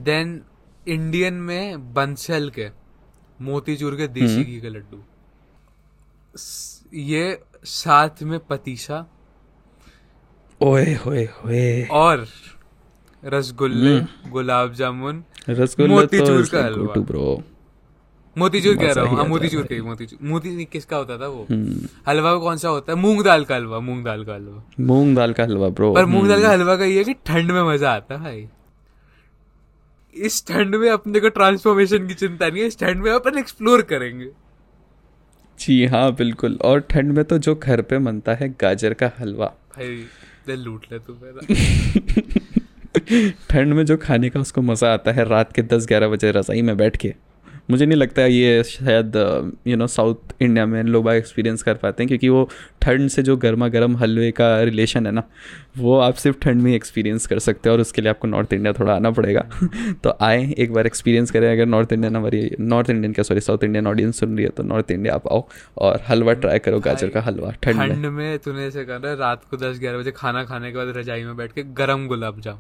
[0.04, 0.41] देन
[0.88, 2.67] इंडियन में बंसल के
[3.39, 5.04] मोतीचूर के देसी हम्म। घी के लड्डू।
[6.93, 9.06] ये साथ में पतीसा
[10.62, 12.26] ओए होए होए और
[13.26, 17.44] रसगुल्ले हम्म। गुलाब जामुन। रसगुल्ले मोतीचूर का हलवा। ब्रो
[18.38, 21.48] मोतीचूर कह रहा हूँ। हाँ मोतीचूर के मोतीचूर। मोती किसका होता था वो?
[21.52, 23.00] हम्म। हलवा कौन सा होता है?
[23.00, 26.28] मूंग दाल का हलवा मूंग दाल का हलवा। मूंग दाल का हलवा ब्रो पर मूंग
[26.28, 28.48] दाल का हम्म। हलवा का ये कि ठंड में मज़ा आता है भाई।
[30.16, 33.82] इस ठंड में अपने को ट्रांसफॉर्मेशन की चिंता नहीं है इस ठंड में अपन एक्सप्लोर
[33.82, 34.30] करेंगे।
[35.60, 39.46] जी हाँ बिल्कुल। और ठंड में तो जो घर पे बनता है गाजर का हलवा।
[39.46, 40.06] भाई
[40.50, 42.61] लूट ले तू मेरा।
[42.96, 46.62] ठंड में जो खाने का उसको मज़ा आता है रात के दस ग्यारह बजे रज़ाई
[46.62, 47.14] में बैठ के।
[47.70, 49.16] मुझे नहीं लगता ये शायद
[49.68, 52.50] यू नो साउथ इंडिया में लोग एक्सपीरियंस कर पाते हैं क्योंकि वो
[52.82, 55.24] ठंड से जो गर्मा गर्म हलवे का रिलेशन है ना
[55.78, 58.74] वो आप सिर्फ़ ठंड में एक्सपीरियंस कर सकते हो और उसके लिए आपको नॉर्थ इंडिया
[58.74, 59.42] थोड़ा आना पड़ेगा।
[60.04, 63.64] तो आए एक बार एक्सपीरियंस करें अगर नॉर्थ इंडियन हमारी नॉर्थ इंडियन का सॉरी साउथ
[63.64, 67.10] इंडियन ऑडियंस सुन रही है तो नॉर्थ इंडिया आप आओ और हलवा ट्राई करो गाजर
[67.10, 70.72] का हलवा ठंड में। में तूने ऐसे कहा रात को दस ग्यारह बजे खाना खाने
[70.72, 72.60] के बाद रजाई में बैठ के गर्म गुलाब जामुन।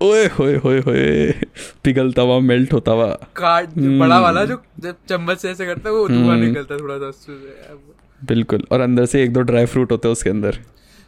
[0.00, 1.32] ओए होए होए होए।
[1.84, 4.50] पिघलता हुआ मेल्ट होता हुआ। काट बड़ा वाला hmm.
[4.50, 6.44] जो जब चम्मच से ऐसे करता है वो धुआँ hmm.
[6.44, 7.32] निकलता थोड़ा सा उससे
[8.22, 10.58] बिल्कुल और अंदर से एक दो ड्राई फ्रूट होते हैं उसके अंदर।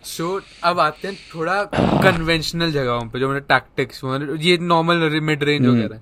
[0.04, 4.00] सो अब आते हैं थोड़ा कन्वेंशनल जगहों पे जो मैंने टैक्टिक्स
[4.40, 6.00] ये नॉर्मल मिड रेंज वगैरह।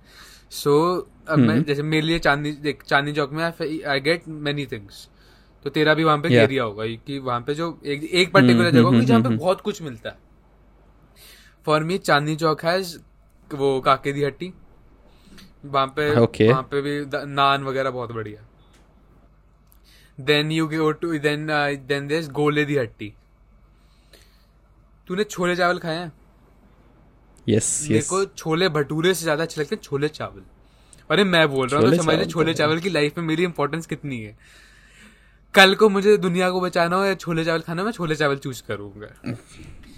[0.52, 0.74] सो
[1.28, 5.08] अब मैं जैसे मेरे लिए चांदनी देख चांदनी चौक में आई गेट मेनी थिंग्स
[5.64, 6.34] तो तेरा भी वहाँ पे.
[6.34, 9.82] एरिया होगा कि वहाँ पे जो एक एक पर्टिकुलर जगह होगी जहाँ पे बहुत कुछ
[9.82, 10.16] मिलता है।
[11.66, 12.82] फॉर मी चांदनी चौक है
[13.54, 14.52] वो काके दी हट्टी।
[15.64, 16.50] वहाँ पे Okay.
[16.50, 18.46] वहाँ पे भी नान वगैरह बहुत बढ़िया।
[20.20, 21.46] Then you go to then
[21.86, 23.14] then there Gole Di Hatti.
[25.06, 26.12] तूने छोले चावल खाए हैं?
[27.48, 30.42] यस यस को छोले भटूरे से ज़्यादा अच्छे लगते हैं छोले चावल।
[31.10, 33.44] अरे मैं बोल रहा हूँ तो समझ ले छोले तो- चावल की लाइफ में मेरी
[33.44, 34.38] इंपॉर्टेंस कितनी है।
[35.54, 38.62] कल को मुझे दुनिया को बचाना हो या छोले चावल खाना मैं छोले चावल चूज़
[38.68, 39.34] करूँगा।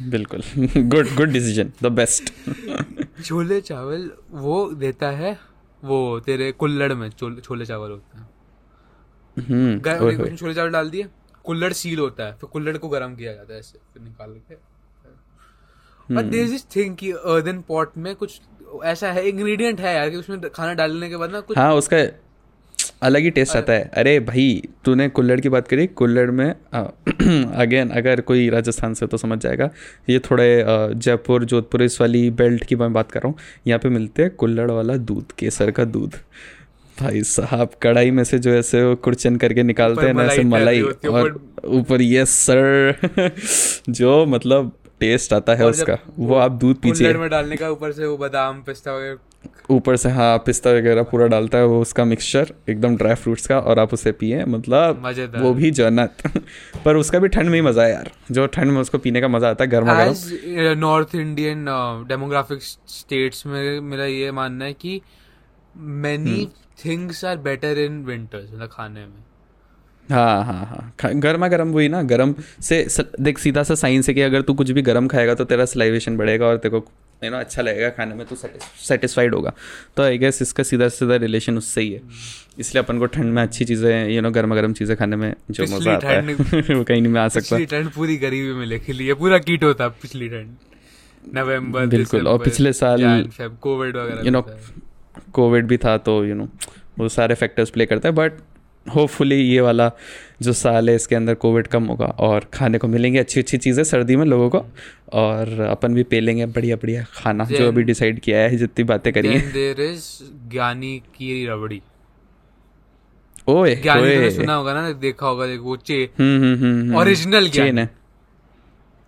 [0.02, 0.42] बिल्कुल।
[0.88, 2.32] Good good decision the best
[3.24, 5.38] chole chawal वो देता है
[5.82, 8.24] वो तेरे कुल्लड़ में छोले चावल होता है।
[9.36, 11.06] हम्म छोले चावल डाल दिए
[11.44, 14.54] कुल्लड़ सील होता है फिर कुल्लड़ को गर्म किया जाता है ऐसे फिर निकाल के।
[16.08, 18.40] और देयर इज़ थिंग कि अर्दन पॉट में कुछ
[18.84, 21.96] ऐसा है इंग्रेडिएंट है यार कि उसमें खाना डालने के बाद ना कुछ हाँ उसका
[23.02, 27.90] अलग ही टेस्ट आता है। अरे। भाई तूने कुल्लड़ की बात करी कुल्लड़ में अगेन
[27.96, 29.70] अगर कोई राजस्थान से तो समझ जाएगा।
[30.10, 33.88] ये थोड़े जयपुर जोधपुर इस वाली बेल्ट की मैं बात कर रहा हूँ। यहाँ पे
[33.88, 36.14] मिलते हैं कुल्लड़ वाला दूध केसर का दूध।
[36.96, 40.80] भाई साहब कढ़ाई में से जो ऐसे वो कुड़चन करके निकालते हैं ना ऐसे मलाई
[40.80, 41.40] और
[41.78, 43.30] ऊपर ये सर
[43.90, 47.92] जो मतलब टेस्ट आता है उसका। वो आप दूध पीजिए। कुल्हड़ में डालने का ऊपर
[47.92, 49.16] से वो बादाम पिस्ता वगैरह
[49.70, 53.58] ऊपर से हाँ पिस्ता वगैरह पूरा डालता है वो उसका मिक्सचर एकदम ड्राई फ्रूट्स का
[53.60, 55.02] और आप उसे पिए मतलब
[55.36, 56.22] वो भी जन्नत।
[56.84, 59.28] पर उसका भी ठंड में ही मज़ा है यार जो ठंड में उसको पीने का
[59.28, 61.64] मज़ा आता है गर्मा गर्म। नॉर्थ इंडियन
[62.08, 65.00] डेमोग्राफिक स्टेट्स में मेरा ये मानना है कि
[65.76, 66.48] many
[66.84, 69.24] things are better in winters मतलब खाने में।
[70.08, 72.86] हाँ हाँ हाँ गर्मा गर्म वही ना गर्म से
[73.20, 76.16] देख सीधा सा साइंस है कि अगर तू कुछ भी गर्म खाएगा तो तेरा सलाइवेशन
[76.16, 76.88] बढ़ेगा और तेरे को
[77.24, 78.36] यू नो अच्छा लगेगा खाने में तू
[78.88, 79.52] सेटिस्फाइड होगा।
[79.96, 82.00] तो आई गेस इसका सीधा सीधा रिलेशन उससे ही है।
[82.58, 85.64] इसलिए अपन को ठंड में अच्छी चीज़ें यू नो गर्मा गर्म चीज़ें खाने में जो
[85.64, 86.20] मज़ा आता है
[86.74, 89.88] वो कहीं नहीं में आ सकता ठंड पूरी गरीबी में लेके लिए पूरा कीटो था
[89.88, 90.54] पिछली ठंड।
[91.34, 94.58] नवंबर बिल्कुल, और पिछले साल- कोविड वगैरह भी था।
[95.32, 96.48] कोविड भी था तो यू नो
[96.98, 98.32] वो सारे फैक्टर्स प्ले करते हैं बट
[98.94, 99.90] होपफुली ये वाला
[100.42, 103.82] जो साल है इसके अंदर कोविड कम होगा और खाने को मिलेंगे अच्छी अच्छी चीज़ें
[103.84, 104.64] सर्दी में लोगों को
[105.14, 109.12] और अपन भी पे लेंगे बढ़िया बढ़िया खाना जो अभी डिसाइड किया है जितनी बातें
[109.12, 109.52] करी हैं।
[110.50, 111.80] ज्ञानी की रबड़ी।
[113.48, 116.02] ओए ज्ञानी ओए। सुना होगा ना देखा होगा देख वो चे
[116.98, 117.90] ओरिजिनल चेन ज्ञानी। है।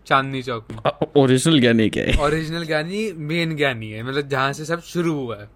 [0.06, 2.18] चांदनी चौक ओरिजिनल ज्ञानी क्या है?
[2.24, 5.48] ओरिजिनल ज्ञानी मेन ज्ञानी है। मतलब जहाँ से सब शुरू हुआ है।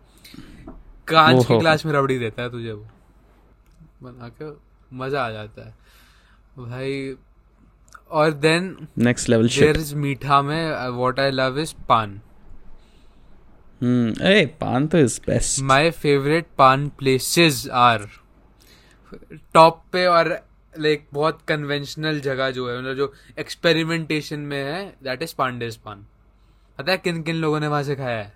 [1.09, 2.87] कांच की। ग्लास में रबड़ी देता है तुझे वो।
[4.03, 4.51] बना के
[4.97, 5.75] मज़ा आ जाता है।
[6.59, 7.15] भाई
[8.11, 12.21] और then next level there is मीठा में व्हाट आई लव इज़ पान
[13.81, 18.09] हम्म अरे पान तो is best my favourite paan places are
[19.55, 20.29] top पे और
[20.75, 26.07] लाइक बहुत कन्वेंशनल जगह जो है मतलब जो एक्सपेरिमेंटेशन में है दैट इज़ पांडेस पान
[26.79, 28.33] पता है किन किन लोगों ने वहाँ से खाया है?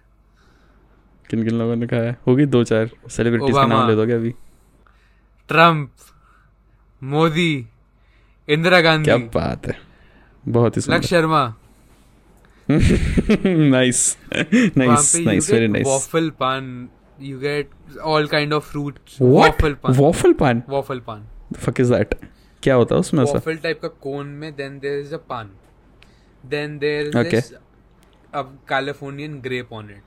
[1.30, 2.16] किन किन लोगों ने खाया है?
[2.26, 4.34] होगी दो चार सेलिब्रिटीज का नाम ले दोगे अभी?
[5.48, 5.90] ट्रंप
[7.02, 7.52] मोदी
[8.48, 9.74] इंदिरा गांधी। क्या बात है।
[10.44, 11.42] बहुत ही Lakshya Sharma.
[12.68, 14.16] Nice
[14.76, 16.88] nice nice very nice waffle paan
[17.20, 17.70] you get
[18.14, 22.14] all kind of fruit waffle paan waffle paan waffle paan fuck is that
[22.62, 23.32] क्या होता है उसमें ऐसा?
[23.32, 25.50] वॉफल टाइप का कोन में then there is a paan
[26.46, 27.38] then there Okay.
[27.38, 27.52] Is
[28.34, 30.02] a Californian grape on it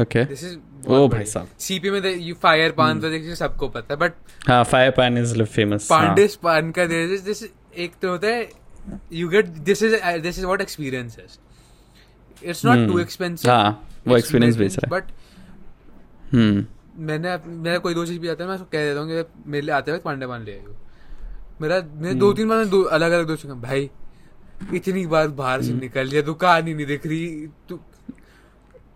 [0.00, 0.56] okay this is
[0.88, 4.12] oh भाई साहब CP में यू फायर पान तो देखिए सबको पता है बट
[4.48, 7.42] हाँ फायर पान इज़ फ़ेमस पांडेस पान का दिस
[7.76, 8.48] एक तो होता है
[9.12, 11.38] you get this is this is what experience is
[12.44, 15.04] it's not too expensive हाँ वो एक्सपीरियंस रहा बट
[16.32, 16.66] हम्म
[17.06, 19.74] मैंने मेरा कोई दोस्त भी आता है मैं उसको कह देता हूँ कि मेरे लिए
[19.74, 20.76] आते हुए पांडे पान ले आइयो।
[21.60, 23.90] मेरा मेरे दो तीन बार दो अलग अलग दोस्तों को भाई
[24.74, 27.80] इतनी बार बाहर से निकल लिया दुकान ही नहीं दिख रही तू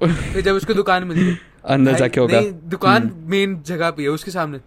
[0.01, 1.37] फिर जब उसको दुकान मिली
[1.67, 2.41] अंदर जाके होगा
[2.71, 4.59] दुकान मेन जगह पे है उसके सामने।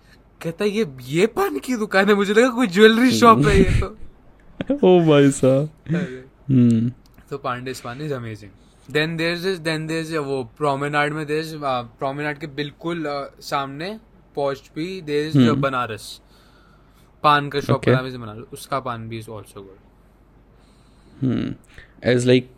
[0.42, 3.80] कहता है ये ये पान की दुकान है मुझे लगा कोई ज्वेलरी शॉप है ये
[3.80, 3.88] तो.
[4.84, 5.70] ओ भाई साहब
[6.50, 6.90] हम्म।
[7.30, 8.52] तो Pandey's paan is amazing
[8.90, 11.56] then there is then there is वो प्रोमेनाड में देयर इज़
[12.00, 13.04] प्रोमेनाड के बिल्कुल
[13.42, 13.98] सामने
[14.36, 16.20] पोस्ट भी there is hmm. Banaras.
[17.24, 17.94] Paan का शॉप Okay.
[17.94, 21.54] बनारस उसका पान भी is also good hmm.
[22.12, 22.50] As like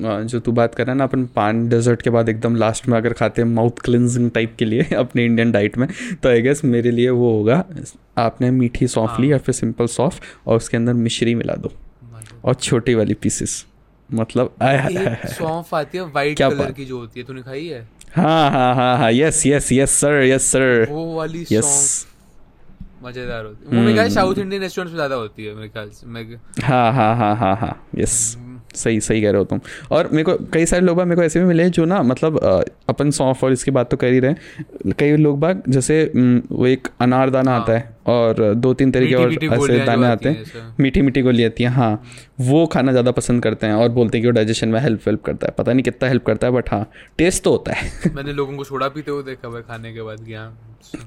[0.00, 2.96] जो तू बात कर रहा है ना अपन पान डेजर्ट के बाद एकदम लास्ट में
[2.98, 5.88] अगर खाते हैं माउथ क्लिनजिंग टाइप के लिए अपने इंडियन डाइट में
[6.22, 7.64] तो आई गेस मेरे लिए वो होगा
[8.18, 11.72] आपने मीठी सौंफ ली हाँ। या फिर सिंपल सौंफ और उसके अंदर मिश्री मिला दो
[12.44, 13.64] और छोटी वाली पीसेस
[14.10, 14.54] मतलब
[15.28, 17.86] सौंफ आती है वाइट कलर की जो होती है तूने खाई है?
[18.16, 22.06] हाँ हाँ हाँ हाँ yes yes yes sir yes sir वो वाली यस
[23.04, 25.88] मज़ेदार होती है। वो मेरे ख्याल साउथ इंडियन रेस्टोरेंट्स में ज़्यादा होती है मेरे ख्याल
[25.90, 26.24] से। मैं
[26.64, 28.36] हाँ हाँ हाँ हाँ हाँ यस
[28.74, 29.60] सही सही कह रहे हो तुम।
[29.90, 32.02] और मेरे को कई सारे लोग बाग मेरे को ऐसे भी मिले हैं जो ना
[32.02, 32.38] मतलब
[32.88, 36.12] अपन सौंफ और इसकी बात तो कर ही रहे कई लोग बाग जैसे
[36.52, 40.74] वो एक अनारदाना हाँ। आता है। और दो तीन तरीके और ऐसे दाने आते हैं
[40.80, 42.02] मीठी मीठी गोली आती है हाँ।
[42.40, 45.22] वो खाना ज़्यादा पसंद करते हैं और बोलते हैं कि वो डाइजेशन में हेल्प वेल्प
[45.24, 46.84] करता है। पता नहीं कितना हेल्प करता है बट हाँ
[47.18, 50.24] टेस्ट तो होता है। मैंने लोगों को सोडा पीते हुए देखा भाई खाने के बाद
[50.26, 50.50] क्या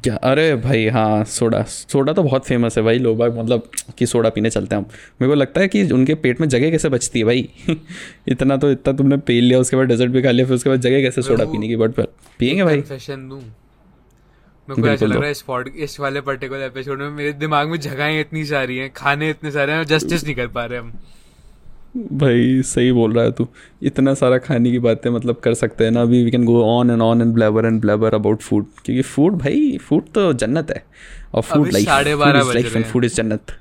[0.03, 0.15] क्या?
[0.15, 4.49] अरे भाई हाँ सोडा। सोडा तो बहुत फ़ेमस है भाई लोग मतलब कि सोडा पीने
[4.49, 4.89] चलते हैं। हम
[5.21, 7.49] मेरे को लगता है कि उनके पेट में जगह कैसे बचती है भाई?
[8.27, 10.81] इतना तो इतना तुमने पी लिया उसके बाद डेजर्ट भी खा लिया फिर उसके बाद
[10.81, 11.75] जगह कैसे सोडा पीने की?
[11.75, 12.07] बट पर
[12.39, 12.83] पियेंगे भाई?
[14.75, 17.69] मेरे को ऐसा लग रहा है इस पॉड इस वाले पर्टिकुलर एपिसोड में मेरे दिमाग
[17.69, 20.93] में जगहें इतनी सारी हैं खाने इतने सारे हैं जस्टिस नहीं कर पा रहे हम।
[22.13, 23.47] भाई सही बोल रहा है तू।
[23.83, 26.89] इतना सारा खाने की बातें मतलब कर सकते हैं ना अभी we can go on
[26.91, 30.83] and on and blabber and blabber about food क्योंकि फ़ूड भाई फ़ूड तो जन्नत है।
[31.33, 33.57] और food life and food is जन्नत।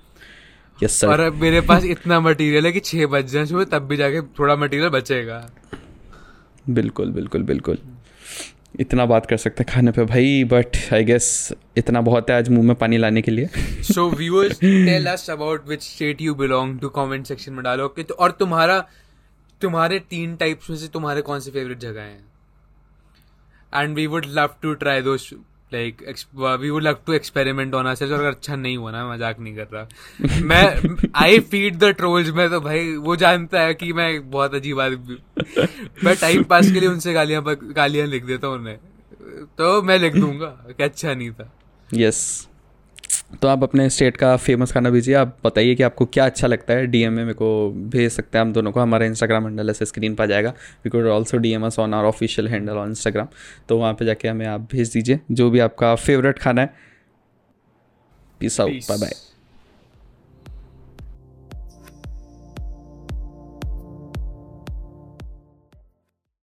[0.83, 3.97] यस सर और मेरे पास इतना मटेरियल है कि छह बज जाए सुबह तब भी
[3.97, 5.51] जाके थोड़ा मटेरियल बचेगा।
[6.71, 7.79] बिल्कुल बिल्कुल बिल्कुल।
[8.81, 12.67] इतना बात कर सकते खाने पे। भाई बट आई गेस इतना बहुत है आज मुँह
[12.67, 13.49] में पानी लाने के लिए।
[13.85, 18.03] So viewers tell us about which state you belong to comment section में डालो कि
[18.03, 18.79] तो और तुम्हारा,
[19.61, 22.25] तुम्हारे तीन टाइप्स में से तुम्हारे कौन से फेवरेट जगह हैं?
[23.73, 25.31] And we would love to try those
[25.73, 26.03] like
[26.61, 29.67] we would love to experiment on our अगर अच्छा नहीं हुआ ना मज़ाक नहीं कर
[29.73, 29.89] रहा।
[30.43, 34.81] मैं आई फ़ीड द ट्रोल्स में तो भाई वो जानता है कि मैं बहुत अजीब
[34.81, 35.19] आदमी
[36.05, 38.79] मैं टाइम पास के लिए उनसे गालियाँ गालियाँ लिख देता हूँ उन्हें।
[39.59, 41.53] तो मैं लिख दूँगा कि अच्छा नहीं था।
[41.95, 42.48] Yes yes.
[43.43, 46.75] तो आप अपने स्टेट का फ़ेमस खाना भेजिए। आप बताइए कि आपको क्या अच्छा लगता
[46.75, 49.87] है। डीएम में मेरे को भेज सकते हैं। हम दोनों को हमारा इंस्टाग्राम हैंडल ऐसे
[49.87, 50.51] स्क्रीन पर आ जाएगा।
[50.85, 53.29] We could also D M S on our official handle on Instagram
[53.69, 56.75] तो वहाँ पर जाके हमें आप भेज दीजिए। जो भी आपका फेवरेट खाना है।
[58.41, 59.13] Peace out bye bye